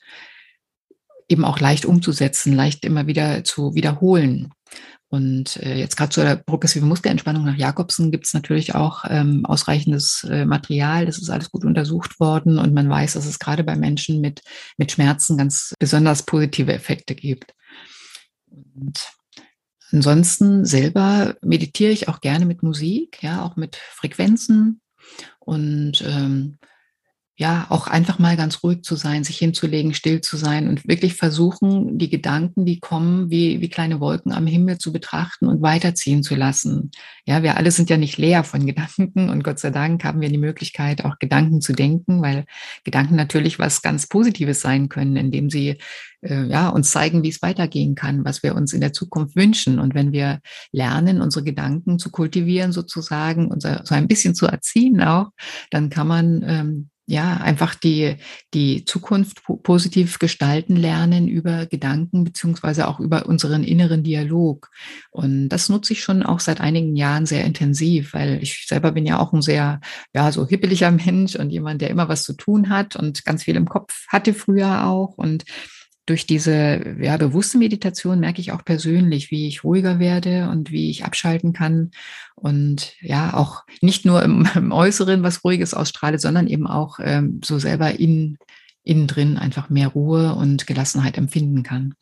eben 1.28 1.44
auch 1.44 1.58
leicht 1.58 1.86
umzusetzen, 1.86 2.52
leicht 2.52 2.84
immer 2.84 3.06
wieder 3.06 3.44
zu 3.44 3.74
wiederholen. 3.74 4.52
Und 5.14 5.58
äh, 5.58 5.76
jetzt 5.76 5.96
gerade 5.96 6.10
zur 6.10 6.24
progressiven 6.34 6.88
Muskelentspannung 6.88 7.44
nach 7.44 7.56
Jakobsen 7.56 8.10
gibt 8.10 8.26
es 8.26 8.34
natürlich 8.34 8.74
auch 8.74 9.04
ähm, 9.08 9.46
ausreichendes 9.46 10.24
äh, 10.28 10.44
Material. 10.44 11.06
Das 11.06 11.18
ist 11.18 11.30
alles 11.30 11.52
gut 11.52 11.64
untersucht 11.64 12.18
worden 12.18 12.58
und 12.58 12.74
man 12.74 12.90
weiß, 12.90 13.12
dass 13.12 13.24
es 13.24 13.38
gerade 13.38 13.62
bei 13.62 13.76
Menschen 13.76 14.20
mit, 14.20 14.42
mit 14.76 14.90
Schmerzen 14.90 15.38
ganz 15.38 15.72
besonders 15.78 16.24
positive 16.24 16.72
Effekte 16.72 17.14
gibt. 17.14 17.54
Und 18.50 19.08
ansonsten 19.92 20.64
selber 20.64 21.36
meditiere 21.42 21.92
ich 21.92 22.08
auch 22.08 22.20
gerne 22.20 22.44
mit 22.44 22.64
Musik, 22.64 23.22
ja, 23.22 23.44
auch 23.44 23.54
mit 23.54 23.76
Frequenzen 23.76 24.80
und 25.38 26.02
ähm, 26.04 26.58
ja, 27.36 27.66
auch 27.68 27.88
einfach 27.88 28.20
mal 28.20 28.36
ganz 28.36 28.62
ruhig 28.62 28.82
zu 28.82 28.94
sein, 28.94 29.24
sich 29.24 29.38
hinzulegen, 29.38 29.92
still 29.92 30.20
zu 30.20 30.36
sein 30.36 30.68
und 30.68 30.86
wirklich 30.86 31.14
versuchen, 31.14 31.98
die 31.98 32.08
Gedanken, 32.08 32.64
die 32.64 32.78
kommen, 32.78 33.28
wie, 33.28 33.60
wie 33.60 33.68
kleine 33.68 33.98
Wolken 33.98 34.30
am 34.32 34.46
Himmel 34.46 34.78
zu 34.78 34.92
betrachten 34.92 35.48
und 35.48 35.60
weiterziehen 35.60 36.22
zu 36.22 36.36
lassen. 36.36 36.92
Ja, 37.26 37.42
wir 37.42 37.56
alle 37.56 37.72
sind 37.72 37.90
ja 37.90 37.96
nicht 37.96 38.18
leer 38.18 38.44
von 38.44 38.64
Gedanken 38.66 39.30
und 39.30 39.42
Gott 39.42 39.58
sei 39.58 39.70
Dank 39.70 40.04
haben 40.04 40.20
wir 40.20 40.28
die 40.28 40.38
Möglichkeit, 40.38 41.04
auch 41.04 41.18
Gedanken 41.18 41.60
zu 41.60 41.72
denken, 41.72 42.22
weil 42.22 42.44
Gedanken 42.84 43.16
natürlich 43.16 43.58
was 43.58 43.82
ganz 43.82 44.06
Positives 44.06 44.60
sein 44.60 44.88
können, 44.88 45.16
indem 45.16 45.50
sie 45.50 45.78
äh, 46.20 46.44
ja, 46.44 46.68
uns 46.68 46.92
zeigen, 46.92 47.24
wie 47.24 47.30
es 47.30 47.42
weitergehen 47.42 47.96
kann, 47.96 48.24
was 48.24 48.44
wir 48.44 48.54
uns 48.54 48.72
in 48.72 48.80
der 48.80 48.92
Zukunft 48.92 49.34
wünschen. 49.34 49.80
Und 49.80 49.94
wenn 49.94 50.12
wir 50.12 50.38
lernen, 50.70 51.20
unsere 51.20 51.44
Gedanken 51.44 51.98
zu 51.98 52.12
kultivieren 52.12 52.70
sozusagen 52.70 53.48
und 53.48 53.62
so 53.62 53.94
ein 53.94 54.06
bisschen 54.06 54.36
zu 54.36 54.46
erziehen 54.46 55.02
auch, 55.02 55.30
dann 55.70 55.90
kann 55.90 56.06
man 56.06 56.44
ähm, 56.46 56.90
ja, 57.06 57.36
einfach 57.36 57.74
die, 57.74 58.16
die 58.54 58.84
Zukunft 58.86 59.42
positiv 59.62 60.18
gestalten 60.18 60.74
lernen 60.74 61.28
über 61.28 61.66
Gedanken 61.66 62.24
beziehungsweise 62.24 62.88
auch 62.88 62.98
über 62.98 63.26
unseren 63.26 63.62
inneren 63.62 64.02
Dialog. 64.02 64.70
Und 65.10 65.50
das 65.50 65.68
nutze 65.68 65.92
ich 65.92 66.02
schon 66.02 66.22
auch 66.22 66.40
seit 66.40 66.60
einigen 66.62 66.96
Jahren 66.96 67.26
sehr 67.26 67.44
intensiv, 67.44 68.14
weil 68.14 68.42
ich 68.42 68.66
selber 68.66 68.92
bin 68.92 69.04
ja 69.04 69.18
auch 69.18 69.34
ein 69.34 69.42
sehr, 69.42 69.80
ja, 70.14 70.32
so 70.32 70.46
hippeliger 70.46 70.90
Mensch 71.06 71.36
und 71.36 71.50
jemand, 71.50 71.82
der 71.82 71.90
immer 71.90 72.08
was 72.08 72.22
zu 72.22 72.32
tun 72.32 72.70
hat 72.70 72.96
und 72.96 73.24
ganz 73.24 73.44
viel 73.44 73.56
im 73.56 73.68
Kopf 73.68 74.06
hatte 74.08 74.32
früher 74.32 74.86
auch. 74.86 75.18
Und 75.18 75.44
durch 76.06 76.26
diese 76.26 76.96
ja, 77.00 77.16
bewusste 77.16 77.58
Meditation 77.58 78.20
merke 78.20 78.40
ich 78.40 78.52
auch 78.52 78.64
persönlich, 78.64 79.30
wie 79.30 79.48
ich 79.48 79.64
ruhiger 79.64 79.98
werde 79.98 80.50
und 80.50 80.70
wie 80.70 80.90
ich 80.90 81.04
abschalten 81.04 81.52
kann 81.52 81.92
und 82.34 82.94
ja, 83.00 83.34
auch 83.34 83.64
nicht 83.80 84.04
nur 84.04 84.22
im, 84.22 84.46
im 84.54 84.72
Äußeren 84.72 85.22
was 85.22 85.44
Ruhiges 85.44 85.74
ausstrahle, 85.74 86.18
sondern 86.18 86.46
eben 86.46 86.66
auch 86.66 86.98
ähm, 87.00 87.40
so 87.44 87.58
selber 87.58 87.98
in, 87.98 88.38
innen 88.82 89.06
drin 89.06 89.38
einfach 89.38 89.70
mehr 89.70 89.88
Ruhe 89.88 90.34
und 90.34 90.66
Gelassenheit 90.66 91.16
empfinden 91.16 91.62
kann. 91.62 91.94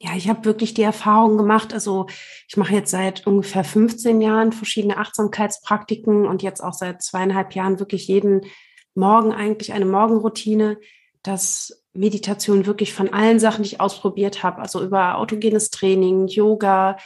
Ja, 0.00 0.16
ich 0.16 0.28
habe 0.28 0.44
wirklich 0.44 0.74
die 0.74 0.82
Erfahrung 0.82 1.38
gemacht. 1.38 1.72
Also 1.72 2.06
ich 2.48 2.56
mache 2.56 2.74
jetzt 2.74 2.90
seit 2.90 3.26
ungefähr 3.26 3.64
15 3.64 4.20
Jahren 4.20 4.52
verschiedene 4.52 4.98
Achtsamkeitspraktiken 4.98 6.26
und 6.26 6.42
jetzt 6.42 6.60
auch 6.60 6.74
seit 6.74 7.02
zweieinhalb 7.02 7.54
Jahren 7.54 7.78
wirklich 7.78 8.08
jeden 8.08 8.42
Morgen 8.94 9.32
eigentlich 9.32 9.72
eine 9.72 9.86
Morgenroutine, 9.86 10.78
dass 11.22 11.83
Meditation 11.94 12.66
wirklich 12.66 12.92
von 12.92 13.12
allen 13.12 13.38
Sachen, 13.38 13.62
die 13.62 13.70
ich 13.70 13.80
ausprobiert 13.80 14.42
habe, 14.42 14.60
also 14.60 14.82
über 14.82 15.18
autogenes 15.18 15.70
Training, 15.70 16.26
Yoga, 16.26 16.96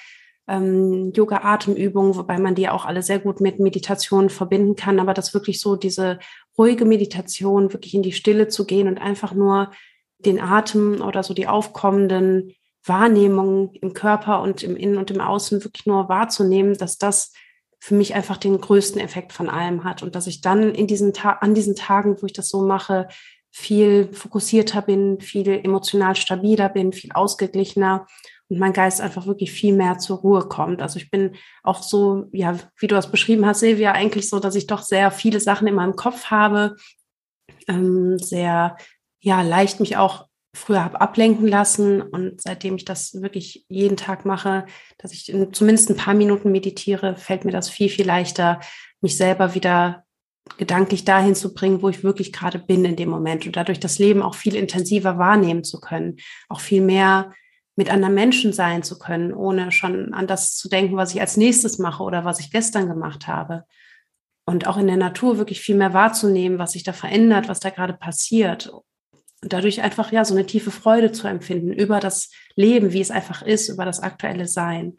ähm, 0.48 1.12
Yoga-Atemübungen, 1.14 2.16
wobei 2.16 2.38
man 2.38 2.54
die 2.54 2.68
auch 2.68 2.86
alle 2.86 3.02
sehr 3.02 3.18
gut 3.18 3.40
mit 3.40 3.60
Meditation 3.60 4.30
verbinden 4.30 4.76
kann, 4.76 4.98
aber 4.98 5.14
das 5.14 5.34
wirklich 5.34 5.60
so 5.60 5.76
diese 5.76 6.18
ruhige 6.56 6.86
Meditation, 6.86 7.72
wirklich 7.72 7.94
in 7.94 8.02
die 8.02 8.12
Stille 8.12 8.48
zu 8.48 8.64
gehen 8.64 8.88
und 8.88 8.98
einfach 8.98 9.34
nur 9.34 9.70
den 10.18 10.40
Atem 10.40 11.02
oder 11.02 11.22
so 11.22 11.34
die 11.34 11.46
aufkommenden 11.46 12.54
Wahrnehmungen 12.84 13.74
im 13.74 13.92
Körper 13.92 14.40
und 14.40 14.62
im 14.62 14.74
Innen 14.76 14.96
und 14.96 15.10
im 15.10 15.20
Außen 15.20 15.62
wirklich 15.62 15.86
nur 15.86 16.08
wahrzunehmen, 16.08 16.76
dass 16.78 16.96
das 16.96 17.32
für 17.78 17.94
mich 17.94 18.14
einfach 18.14 18.38
den 18.38 18.60
größten 18.60 19.00
Effekt 19.00 19.32
von 19.32 19.48
allem 19.48 19.84
hat. 19.84 20.02
Und 20.02 20.14
dass 20.16 20.26
ich 20.26 20.40
dann 20.40 20.74
in 20.74 20.86
diesen 20.86 21.12
Ta 21.12 21.32
an 21.32 21.54
diesen 21.54 21.76
Tagen, 21.76 22.16
wo 22.20 22.26
ich 22.26 22.32
das 22.32 22.48
so 22.48 22.62
mache, 22.62 23.06
viel 23.50 24.12
fokussierter 24.12 24.82
bin, 24.82 25.20
viel 25.20 25.48
emotional 25.48 26.16
stabiler 26.16 26.68
bin, 26.68 26.92
viel 26.92 27.12
ausgeglichener 27.12 28.06
und 28.48 28.58
mein 28.58 28.72
Geist 28.72 29.00
einfach 29.00 29.26
wirklich 29.26 29.52
viel 29.52 29.74
mehr 29.74 29.98
zur 29.98 30.18
Ruhe 30.18 30.48
kommt. 30.48 30.80
Also 30.82 30.98
ich 30.98 31.10
bin 31.10 31.36
auch 31.62 31.82
so, 31.82 32.26
ja, 32.32 32.58
wie 32.78 32.86
du 32.86 32.94
das 32.94 33.10
beschrieben 33.10 33.46
hast, 33.46 33.60
Silvia, 33.60 33.92
eigentlich 33.92 34.28
so, 34.28 34.38
dass 34.38 34.54
ich 34.54 34.66
doch 34.66 34.82
sehr 34.82 35.10
viele 35.10 35.40
Sachen 35.40 35.66
in 35.66 35.74
meinem 35.74 35.96
Kopf 35.96 36.26
habe, 36.26 36.76
ähm, 37.68 38.18
sehr, 38.18 38.76
ja, 39.20 39.42
leicht 39.42 39.80
mich 39.80 39.96
auch 39.96 40.28
früher 40.54 40.82
habe 40.82 41.00
ablenken 41.00 41.46
lassen 41.46 42.02
und 42.02 42.40
seitdem 42.40 42.76
ich 42.76 42.84
das 42.84 43.20
wirklich 43.20 43.64
jeden 43.68 43.96
Tag 43.96 44.24
mache, 44.24 44.66
dass 44.96 45.12
ich 45.12 45.32
zumindest 45.52 45.90
ein 45.90 45.96
paar 45.96 46.14
Minuten 46.14 46.50
meditiere, 46.50 47.16
fällt 47.16 47.44
mir 47.44 47.52
das 47.52 47.68
viel, 47.68 47.88
viel 47.88 48.06
leichter, 48.06 48.60
mich 49.00 49.16
selber 49.16 49.54
wieder 49.54 50.04
gedanklich 50.56 51.04
dahin 51.04 51.34
zu 51.34 51.52
bringen, 51.52 51.82
wo 51.82 51.88
ich 51.88 52.02
wirklich 52.02 52.32
gerade 52.32 52.58
bin 52.58 52.84
in 52.84 52.96
dem 52.96 53.08
Moment 53.08 53.46
und 53.46 53.56
dadurch 53.56 53.80
das 53.80 53.98
Leben 53.98 54.22
auch 54.22 54.34
viel 54.34 54.54
intensiver 54.54 55.18
wahrnehmen 55.18 55.64
zu 55.64 55.80
können, 55.80 56.16
auch 56.48 56.60
viel 56.60 56.82
mehr 56.82 57.32
mit 57.76 57.90
anderen 57.90 58.14
Menschen 58.14 58.52
sein 58.52 58.82
zu 58.82 58.98
können, 58.98 59.32
ohne 59.32 59.70
schon 59.70 60.12
an 60.12 60.26
das 60.26 60.56
zu 60.56 60.68
denken, 60.68 60.96
was 60.96 61.14
ich 61.14 61.20
als 61.20 61.36
nächstes 61.36 61.78
mache 61.78 62.02
oder 62.02 62.24
was 62.24 62.40
ich 62.40 62.50
gestern 62.50 62.88
gemacht 62.88 63.28
habe. 63.28 63.64
Und 64.46 64.66
auch 64.66 64.78
in 64.78 64.88
der 64.88 64.96
Natur 64.96 65.38
wirklich 65.38 65.60
viel 65.60 65.76
mehr 65.76 65.92
wahrzunehmen, 65.92 66.58
was 66.58 66.72
sich 66.72 66.82
da 66.82 66.92
verändert, 66.92 67.48
was 67.48 67.60
da 67.60 67.70
gerade 67.70 67.92
passiert. 67.92 68.66
Und 69.42 69.52
dadurch 69.52 69.82
einfach 69.82 70.10
ja 70.10 70.24
so 70.24 70.34
eine 70.34 70.46
tiefe 70.46 70.72
Freude 70.72 71.12
zu 71.12 71.28
empfinden 71.28 71.72
über 71.72 72.00
das 72.00 72.32
Leben, 72.56 72.92
wie 72.92 73.00
es 73.00 73.12
einfach 73.12 73.42
ist, 73.42 73.68
über 73.68 73.84
das 73.84 74.00
aktuelle 74.00 74.48
Sein. 74.48 74.96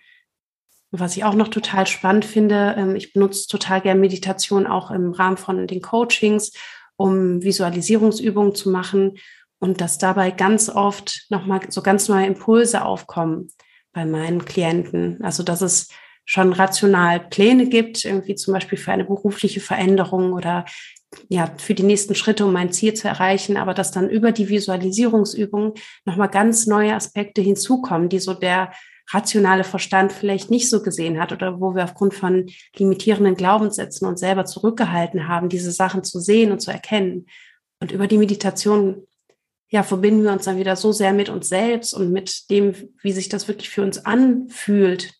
Was 0.91 1.15
ich 1.15 1.23
auch 1.23 1.35
noch 1.35 1.49
total 1.49 1.85
spannend 1.85 2.25
finde, 2.25 2.75
ähm, 2.77 2.95
ich 2.95 3.13
benutze 3.13 3.47
total 3.47 3.81
gern 3.81 3.99
Meditation 3.99 4.65
auch 4.65 4.91
im 4.91 5.11
Rahmen 5.11 5.37
von 5.37 5.67
den 5.67 5.81
Coachings, 5.81 6.51
um 6.95 7.41
Visualisierungsübungen 7.43 8.55
zu 8.55 8.69
machen 8.69 9.17
und 9.59 9.81
dass 9.81 9.97
dabei 9.97 10.31
ganz 10.31 10.69
oft 10.69 11.27
nochmal 11.29 11.61
so 11.69 11.81
ganz 11.81 12.07
neue 12.07 12.25
Impulse 12.25 12.83
aufkommen, 12.83 13.49
bei 13.93 14.05
meinen 14.05 14.45
Klienten. 14.45 15.21
Also, 15.23 15.43
dass 15.43 15.61
es 15.61 15.89
schon 16.25 16.53
rational 16.53 17.19
Pläne 17.19 17.67
gibt, 17.67 18.05
irgendwie 18.05 18.35
zum 18.35 18.53
Beispiel 18.53 18.77
für 18.77 18.91
eine 18.91 19.05
berufliche 19.05 19.59
Veränderung 19.59 20.33
oder 20.33 20.65
ja, 21.27 21.51
für 21.57 21.73
die 21.73 21.83
nächsten 21.83 22.13
Schritte, 22.13 22.45
um 22.45 22.53
mein 22.53 22.71
Ziel 22.71 22.93
zu 22.93 23.07
erreichen, 23.07 23.57
aber 23.57 23.73
dass 23.73 23.91
dann 23.91 24.09
über 24.09 24.31
die 24.31 24.47
Visualisierungsübung 24.47 25.73
nochmal 26.05 26.29
ganz 26.29 26.67
neue 26.67 26.93
Aspekte 26.93 27.41
hinzukommen, 27.41 28.09
die 28.09 28.19
so 28.19 28.35
der 28.35 28.71
rationale 29.11 29.63
Verstand 29.63 30.11
vielleicht 30.11 30.51
nicht 30.51 30.69
so 30.69 30.81
gesehen 30.81 31.19
hat 31.19 31.31
oder 31.31 31.59
wo 31.59 31.75
wir 31.75 31.83
aufgrund 31.83 32.13
von 32.13 32.49
limitierenden 32.75 33.35
Glaubenssätzen 33.35 34.07
uns 34.07 34.19
selber 34.19 34.45
zurückgehalten 34.45 35.27
haben, 35.27 35.49
diese 35.49 35.71
Sachen 35.71 36.03
zu 36.03 36.19
sehen 36.19 36.51
und 36.51 36.59
zu 36.59 36.71
erkennen. 36.71 37.25
Und 37.79 37.91
über 37.91 38.07
die 38.07 38.17
Meditation, 38.17 39.07
ja, 39.69 39.83
verbinden 39.83 40.23
wir 40.23 40.31
uns 40.31 40.45
dann 40.45 40.57
wieder 40.57 40.75
so 40.75 40.91
sehr 40.91 41.13
mit 41.13 41.29
uns 41.29 41.49
selbst 41.49 41.93
und 41.93 42.11
mit 42.11 42.49
dem, 42.49 42.73
wie 43.01 43.11
sich 43.11 43.29
das 43.29 43.47
wirklich 43.47 43.69
für 43.69 43.83
uns 43.83 44.05
anfühlt, 44.05 45.13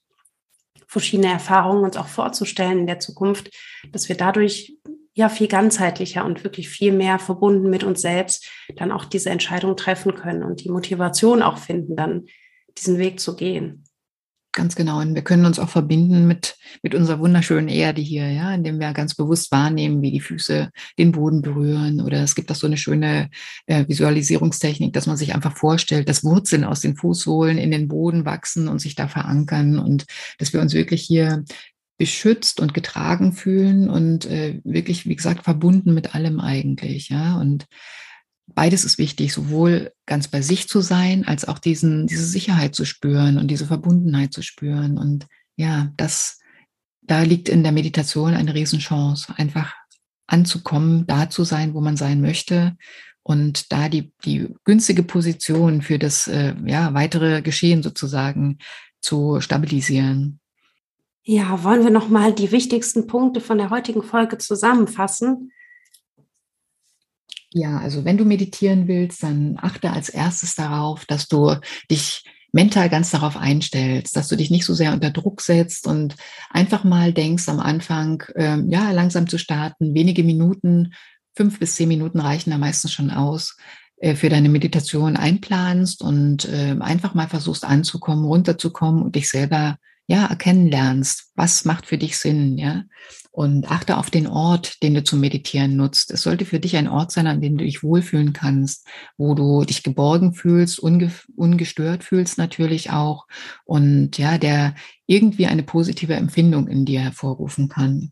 verschiedene 0.87 1.31
Erfahrungen 1.31 1.83
uns 1.83 1.97
auch 1.97 2.07
vorzustellen 2.07 2.79
in 2.79 2.87
der 2.87 2.99
Zukunft, 2.99 3.51
dass 3.91 4.09
wir 4.09 4.17
dadurch 4.17 4.75
ja 5.13 5.29
viel 5.29 5.47
ganzheitlicher 5.47 6.25
und 6.25 6.43
wirklich 6.43 6.69
viel 6.69 6.91
mehr 6.91 7.19
verbunden 7.19 7.69
mit 7.69 7.83
uns 7.83 8.01
selbst 8.01 8.49
dann 8.75 8.91
auch 8.91 9.05
diese 9.05 9.29
Entscheidung 9.29 9.75
treffen 9.75 10.15
können 10.15 10.43
und 10.43 10.63
die 10.63 10.69
Motivation 10.69 11.43
auch 11.43 11.57
finden, 11.57 11.95
dann 11.95 12.25
diesen 12.77 12.97
Weg 12.97 13.19
zu 13.19 13.35
gehen. 13.35 13.83
Ganz 14.51 14.75
genau. 14.75 14.99
Und 14.99 15.13
wir 15.13 15.21
können 15.21 15.45
uns 15.45 15.59
auch 15.59 15.69
verbinden 15.69 16.27
mit, 16.27 16.57
mit 16.81 16.95
unserer 16.95 17.19
wunderschönen 17.19 17.67
Erde 17.67 18.01
hier, 18.01 18.31
ja, 18.31 18.51
indem 18.53 18.79
wir 18.79 18.91
ganz 18.93 19.13
bewusst 19.13 19.51
wahrnehmen, 19.51 20.01
wie 20.01 20.11
die 20.11 20.21
Füße 20.21 20.71
den 20.97 21.11
Boden 21.11 21.43
berühren. 21.43 22.01
Oder 22.01 22.23
es 22.23 22.33
gibt 22.33 22.51
auch 22.51 22.55
so 22.55 22.65
eine 22.65 22.77
schöne 22.77 23.29
äh, 23.67 23.87
Visualisierungstechnik, 23.87 24.91
dass 24.91 25.05
man 25.05 25.17
sich 25.17 25.35
einfach 25.35 25.55
vorstellt, 25.55 26.09
dass 26.09 26.23
Wurzeln 26.23 26.63
aus 26.63 26.81
den 26.81 26.95
Fußsohlen 26.95 27.59
in 27.59 27.69
den 27.69 27.87
Boden 27.87 28.25
wachsen 28.25 28.67
und 28.67 28.79
sich 28.79 28.95
da 28.95 29.07
verankern 29.07 29.77
und 29.77 30.05
dass 30.39 30.51
wir 30.51 30.61
uns 30.61 30.73
wirklich 30.73 31.03
hier 31.03 31.43
beschützt 31.99 32.59
und 32.59 32.73
getragen 32.73 33.33
fühlen 33.33 33.87
und 33.87 34.25
äh, 34.25 34.61
wirklich, 34.63 35.05
wie 35.05 35.15
gesagt, 35.15 35.43
verbunden 35.43 35.93
mit 35.93 36.15
allem 36.15 36.39
eigentlich, 36.39 37.09
ja. 37.09 37.37
Und 37.37 37.67
beides 38.55 38.85
ist 38.85 38.97
wichtig, 38.97 39.33
sowohl 39.33 39.91
ganz 40.05 40.27
bei 40.27 40.41
sich 40.41 40.67
zu 40.67 40.81
sein, 40.81 41.27
als 41.27 41.47
auch 41.47 41.59
diesen, 41.59 42.07
diese 42.07 42.25
Sicherheit 42.25 42.75
zu 42.75 42.85
spüren 42.85 43.37
und 43.37 43.47
diese 43.49 43.65
Verbundenheit 43.65 44.33
zu 44.33 44.41
spüren. 44.41 44.97
Und 44.97 45.27
ja, 45.55 45.91
das, 45.97 46.39
da 47.01 47.21
liegt 47.21 47.49
in 47.49 47.63
der 47.63 47.71
Meditation 47.71 48.33
eine 48.33 48.53
Riesenchance, 48.53 49.33
einfach 49.37 49.73
anzukommen, 50.27 51.05
da 51.07 51.29
zu 51.29 51.43
sein, 51.43 51.73
wo 51.73 51.81
man 51.81 51.97
sein 51.97 52.21
möchte 52.21 52.77
und 53.23 53.71
da 53.71 53.89
die, 53.89 54.11
die 54.25 54.53
günstige 54.63 55.03
Position 55.03 55.81
für 55.81 55.99
das 55.99 56.27
äh, 56.27 56.55
ja, 56.65 56.93
weitere 56.93 57.41
Geschehen 57.41 57.83
sozusagen 57.83 58.59
zu 59.01 59.41
stabilisieren. 59.41 60.39
Ja, 61.23 61.63
wollen 61.63 61.83
wir 61.83 61.91
nochmal 61.91 62.33
die 62.33 62.51
wichtigsten 62.51 63.05
Punkte 63.05 63.41
von 63.41 63.57
der 63.57 63.69
heutigen 63.69 64.01
Folge 64.01 64.37
zusammenfassen? 64.37 65.51
Ja, 67.51 67.79
also 67.79 68.05
wenn 68.05 68.17
du 68.17 68.25
meditieren 68.25 68.87
willst, 68.87 69.23
dann 69.23 69.57
achte 69.59 69.91
als 69.91 70.09
erstes 70.09 70.55
darauf, 70.55 71.05
dass 71.05 71.27
du 71.27 71.55
dich 71.89 72.23
mental 72.51 72.89
ganz 72.89 73.11
darauf 73.11 73.37
einstellst, 73.37 74.15
dass 74.15 74.27
du 74.27 74.35
dich 74.35 74.51
nicht 74.51 74.65
so 74.65 74.73
sehr 74.73 74.93
unter 74.93 75.11
Druck 75.11 75.41
setzt 75.41 75.87
und 75.87 76.15
einfach 76.49 76.83
mal 76.83 77.13
denkst 77.13 77.47
am 77.47 77.59
Anfang, 77.59 78.23
ähm, 78.35 78.69
ja, 78.69 78.91
langsam 78.91 79.27
zu 79.27 79.37
starten, 79.37 79.93
wenige 79.93 80.23
Minuten, 80.23 80.93
fünf 81.35 81.59
bis 81.59 81.75
zehn 81.75 81.87
Minuten 81.87 82.19
reichen 82.19 82.51
da 82.51 82.57
meistens 82.57 82.91
schon 82.91 83.11
aus, 83.11 83.55
äh, 83.97 84.15
für 84.15 84.29
deine 84.29 84.49
Meditation 84.49 85.15
einplanst 85.15 86.01
und 86.01 86.45
äh, 86.45 86.75
einfach 86.79 87.13
mal 87.13 87.27
versuchst 87.27 87.65
anzukommen, 87.65 88.25
runterzukommen 88.25 89.03
und 89.03 89.15
dich 89.15 89.29
selber 89.29 89.77
ja 90.07 90.25
erkennen 90.25 90.69
lernst, 90.69 91.31
was 91.35 91.65
macht 91.65 91.85
für 91.85 91.97
dich 91.97 92.17
Sinn, 92.17 92.57
ja 92.57 92.83
und 93.39 93.71
achte 93.71 93.95
auf 93.95 94.09
den 94.09 94.27
Ort, 94.27 94.83
den 94.83 94.95
du 94.95 95.01
zum 95.01 95.21
Meditieren 95.21 95.77
nutzt. 95.77 96.11
Es 96.11 96.23
sollte 96.23 96.43
für 96.43 96.59
dich 96.59 96.75
ein 96.75 96.89
Ort 96.89 97.13
sein, 97.13 97.25
an 97.25 97.39
dem 97.39 97.57
du 97.57 97.63
dich 97.63 97.83
wohlfühlen 97.83 98.33
kannst, 98.33 98.85
wo 99.17 99.33
du 99.33 99.63
dich 99.63 99.81
geborgen 99.81 100.33
fühlst, 100.33 100.77
unge 100.77 101.09
ungestört 101.37 102.03
fühlst 102.03 102.37
natürlich 102.37 102.91
auch 102.91 103.27
und 103.63 104.17
ja, 104.17 104.37
der 104.37 104.75
irgendwie 105.05 105.45
eine 105.45 105.63
positive 105.63 106.15
Empfindung 106.15 106.67
in 106.67 106.83
dir 106.83 106.99
hervorrufen 106.99 107.69
kann. 107.69 108.11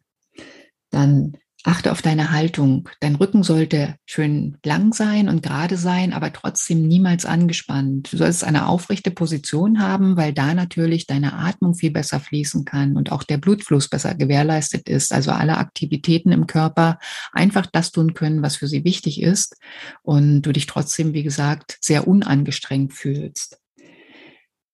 Dann 0.92 1.36
Achte 1.64 1.92
auf 1.92 2.02
deine 2.02 2.32
Haltung. 2.32 2.88
Dein 3.00 3.16
Rücken 3.16 3.44
sollte 3.44 3.96
schön 4.06 4.58
lang 4.64 4.94
sein 4.94 5.28
und 5.28 5.42
gerade 5.42 5.76
sein, 5.76 6.14
aber 6.14 6.32
trotzdem 6.32 6.88
niemals 6.88 7.26
angespannt. 7.26 8.14
Du 8.14 8.18
sollst 8.18 8.44
eine 8.44 8.68
aufrechte 8.68 9.12
Position 9.12 9.82
haben, 9.82 10.18
weil 10.18 10.34
da 10.34 10.54
natürlich 10.54 11.08
deine 11.08 11.34
Atmung 11.34 11.74
viel 11.74 11.92
besser 11.92 12.20
fließen 12.20 12.64
kann 12.64 12.96
und 12.96 13.12
auch 13.12 13.24
der 13.24 13.38
Blutfluss 13.38 13.90
besser 13.90 14.16
gewährleistet 14.16 14.88
ist. 14.88 15.12
Also 15.12 15.32
alle 15.32 15.58
Aktivitäten 15.58 16.32
im 16.32 16.48
Körper 16.48 17.00
einfach 17.34 17.66
das 17.66 17.92
tun 17.92 18.14
können, 18.14 18.44
was 18.44 18.56
für 18.56 18.68
sie 18.68 18.84
wichtig 18.84 19.22
ist 19.22 19.58
und 20.04 20.44
du 20.44 20.52
dich 20.52 20.68
trotzdem, 20.68 21.14
wie 21.14 21.24
gesagt, 21.24 21.78
sehr 21.82 22.08
unangestrengt 22.08 22.94
fühlst. 22.94 23.58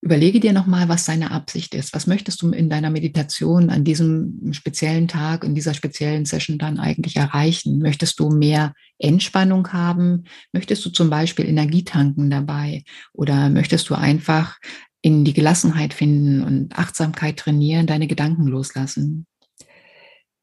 Überlege 0.04 0.42
dir 0.42 0.52
nochmal, 0.52 0.90
was 0.90 1.06
deine 1.06 1.32
Absicht 1.32 1.74
ist. 1.74 1.94
Was 1.94 2.08
möchtest 2.08 2.42
du 2.42 2.52
in 2.52 2.70
deiner 2.70 2.90
Meditation 2.90 3.70
an 3.70 3.86
diesem 3.86 4.52
speziellen 4.52 5.08
Tag, 5.08 5.46
in 5.46 5.56
dieser 5.56 5.74
speziellen 5.74 6.26
Session 6.26 6.58
dann 6.58 6.78
eigentlich 6.78 7.16
erreichen? 7.16 7.80
Möchtest 7.80 8.20
du 8.20 8.30
mehr 8.30 8.74
Entspannung 9.00 9.72
haben? 9.72 10.26
Möchtest 10.52 10.84
du 10.84 10.90
zum 10.90 11.10
Beispiel 11.10 11.46
Energie 11.46 11.86
tanken 11.86 12.30
dabei? 12.30 12.84
Oder 13.14 13.50
möchtest 13.50 13.90
du 13.90 13.96
einfach 13.96 14.58
in 15.02 15.24
die 15.24 15.32
Gelassenheit 15.32 15.94
finden 15.94 16.44
und 16.44 16.78
Achtsamkeit 16.78 17.38
trainieren, 17.38 17.88
deine 17.88 18.08
Gedanken 18.08 18.46
loslassen? 18.48 19.26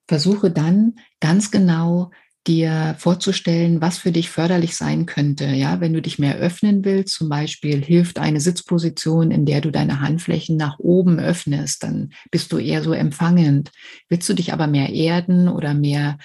Versuche 0.09 0.51
dann 0.51 0.95
ganz 1.21 1.51
genau 1.51 2.13
dir 2.47 2.95
vorzustellen, 2.99 3.81
was 3.81 3.99
für 3.99 4.13
dich 4.13 4.31
förderlich 4.31 4.77
sein 4.77 5.07
könnte. 5.07 5.47
Ja, 5.47 5.81
wenn 5.81 5.93
du 5.93 6.01
dich 6.01 6.19
mehr 6.19 6.37
öffnen 6.37 6.85
willst, 6.85 7.15
zum 7.15 7.29
Beispiel 7.29 7.85
hilft 7.85 8.19
eine 8.19 8.41
Sitzposition, 8.41 9.31
in 9.31 9.45
der 9.45 9.61
du 9.61 9.71
deine 9.71 10.01
Handflächen 10.01 10.57
nach 10.57 10.79
oben 10.79 11.19
öffnest, 11.19 11.83
dann 11.83 12.13
bist 12.31 12.53
du 12.53 12.59
eher 12.59 12.83
so 12.83 12.93
empfangend. 12.93 13.71
Willst 14.09 14.29
du 14.29 14.35
dich 14.35 14.53
aber 14.53 14.67
mehr 14.67 14.91
erden 14.91 15.49
oder 15.49 15.75
mehr 15.75 16.19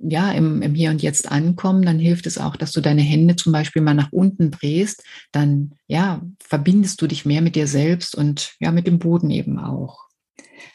ja, 0.00 0.32
im, 0.32 0.62
im 0.62 0.74
Hier 0.74 0.90
und 0.90 1.02
Jetzt 1.02 1.30
ankommen, 1.30 1.82
dann 1.82 1.98
hilft 1.98 2.26
es 2.26 2.38
auch, 2.38 2.56
dass 2.56 2.72
du 2.72 2.80
deine 2.80 3.02
Hände 3.02 3.36
zum 3.36 3.52
Beispiel 3.52 3.82
mal 3.82 3.94
nach 3.94 4.10
unten 4.10 4.50
drehst. 4.50 5.04
Dann, 5.32 5.74
ja, 5.86 6.22
verbindest 6.42 7.00
du 7.02 7.06
dich 7.06 7.24
mehr 7.24 7.42
mit 7.42 7.56
dir 7.56 7.66
selbst 7.66 8.14
und 8.14 8.54
ja, 8.58 8.72
mit 8.72 8.86
dem 8.86 8.98
Boden 8.98 9.30
eben 9.30 9.58
auch. 9.58 10.06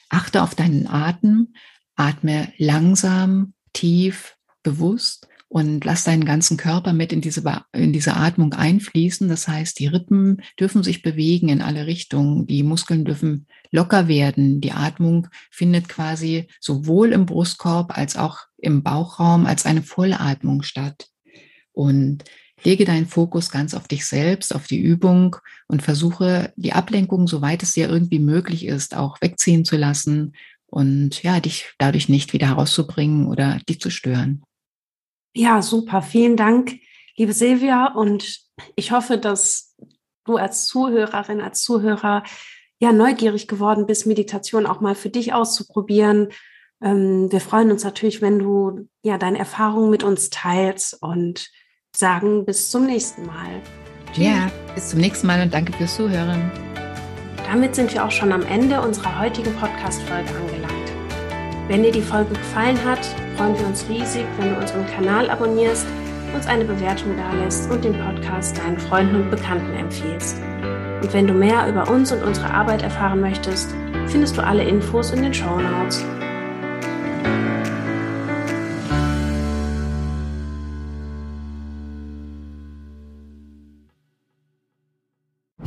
Achte 0.10 0.44
auf 0.44 0.56
deinen 0.56 0.88
Atem. 0.88 1.54
Atme 1.96 2.54
langsam, 2.58 3.54
tief, 3.74 4.37
bewusst 4.64 5.28
und 5.50 5.86
lass 5.86 6.04
deinen 6.04 6.26
ganzen 6.26 6.58
Körper 6.58 6.92
mit 6.92 7.14
in 7.14 7.22
diese, 7.22 7.42
in 7.72 7.94
diese 7.94 8.16
Atmung 8.16 8.54
einfließen. 8.54 9.30
Das 9.30 9.48
heißt, 9.48 9.80
die 9.80 9.88
Rippen 9.88 10.42
dürfen 10.60 10.84
sich 10.84 11.02
bewegen 11.02 11.50
in 11.50 11.62
alle 11.62 11.86
Richtungen. 11.86 12.48
Die 12.48 12.64
Muskeln 12.64 13.06
dürfen 13.06 13.48
locker 13.72 14.08
werden. 14.08 14.60
Die 14.60 14.74
Atmung 14.74 15.28
findet 15.50 15.88
quasi 15.88 16.48
sowohl 16.60 17.14
im 17.14 17.26
Brustkorb 17.26 17.98
als 17.98 18.18
auch 18.18 18.40
im 18.58 18.84
Bauchraum 18.84 19.46
als 19.46 19.66
eine 19.66 19.84
Vollatmung 19.84 20.64
statt. 20.64 21.08
Und 21.72 22.26
lege 22.64 22.84
deinen 22.84 23.08
Fokus 23.08 23.50
ganz 23.50 23.74
auf 23.74 23.88
dich 23.88 24.06
selbst, 24.06 24.54
auf 24.54 24.68
die 24.68 24.82
Übung 24.82 25.38
und 25.68 25.82
versuche 25.82 26.52
die 26.58 26.74
Ablenkung, 26.74 27.28
soweit 27.28 27.64
es 27.64 27.72
dir 27.72 27.88
irgendwie 27.88 28.20
möglich 28.20 28.66
ist, 28.66 28.96
auch 28.96 29.22
wegziehen 29.22 29.64
zu 29.64 29.78
lassen 29.78 30.34
und 30.66 31.24
ja, 31.24 31.40
dich 31.40 31.74
dadurch 31.78 32.10
nicht 32.10 32.34
wieder 32.34 32.48
herauszubringen 32.48 33.28
oder 33.28 33.60
dich 33.70 33.80
zu 33.80 33.90
stören. 33.90 34.42
Ja, 35.38 35.62
super. 35.62 36.02
Vielen 36.02 36.36
Dank, 36.36 36.80
liebe 37.16 37.32
Silvia. 37.32 37.94
Und 37.94 38.40
ich 38.76 38.92
hoffe, 38.92 39.20
dass 39.20 39.76
du 40.26 40.38
als 40.38 40.66
Zuhörerin, 40.66 41.42
als 41.42 41.62
Zuhörer 41.62 42.24
ja 42.80 42.92
neugierig 42.92 43.48
geworden 43.48 43.86
bist, 43.86 44.08
Meditation 44.08 44.66
auch 44.66 44.82
mal 44.82 44.96
für 44.96 45.12
dich 45.12 45.34
auszuprobieren. 45.34 46.30
Ähm, 46.82 47.32
wir 47.32 47.40
freuen 47.40 47.70
uns 47.70 47.84
natürlich, 47.84 48.20
wenn 48.20 48.40
du 48.40 48.88
ja 49.04 49.20
deine 49.20 49.38
Erfahrungen 49.38 49.92
mit 49.92 50.04
uns 50.04 50.32
teilst 50.32 51.04
und 51.04 51.52
sagen 51.96 52.44
bis 52.44 52.72
zum 52.72 52.88
nächsten 52.88 53.28
Mal. 53.28 53.62
Tschüss. 54.14 54.26
Ja, 54.26 54.52
bis 54.74 54.90
zum 54.90 55.00
nächsten 55.00 55.28
Mal 55.28 55.44
und 55.44 55.54
danke 55.54 55.72
fürs 55.74 55.96
Zuhören. 55.96 56.52
Damit 57.46 57.76
sind 57.76 57.94
wir 57.94 58.04
auch 58.04 58.12
schon 58.12 58.32
am 58.32 58.42
Ende 58.42 58.82
unserer 58.82 59.20
heutigen 59.20 59.56
Podcast-Folge 59.56 60.30
angelangt. 60.30 60.92
Wenn 61.68 61.84
dir 61.84 61.92
die 61.92 62.02
Folge 62.02 62.34
gefallen 62.34 62.84
hat, 62.84 63.08
freuen 63.38 63.58
wir 63.60 63.68
uns 63.68 63.88
riesig, 63.88 64.26
wenn 64.40 64.50
du 64.50 64.60
unseren 64.60 64.86
Kanal 64.88 65.30
abonnierst, 65.30 65.86
uns 66.34 66.48
eine 66.48 66.66
Bewertung 66.66 67.16
dalässt 67.16 67.70
und 67.70 67.86
den 67.86 67.94
Podcast 67.94 68.58
deinen 68.58 68.80
Freunden 68.80 69.16
und 69.16 69.30
Bekannten 69.30 69.74
empfiehlst. 69.76 70.38
Und 71.02 71.14
wenn 71.14 71.28
du 71.28 71.34
mehr 71.34 71.68
über 71.70 71.88
uns 71.88 72.12
und 72.12 72.24
unsere 72.24 72.52
Arbeit 72.52 72.82
erfahren 72.82 73.22
möchtest, 73.22 73.76
findest 74.08 74.38
du 74.38 74.44
alle 74.44 74.64
Infos 74.64 75.12
in 75.12 75.22
den 75.22 75.34
Show 75.34 75.60
Notes. 75.60 76.04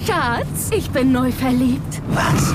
Schatz 0.04 0.50
Schatz, 0.60 0.70
ich 0.76 0.90
bin 0.90 1.12
neu 1.12 1.30
verliebt. 1.30 2.02
Was? 2.08 2.54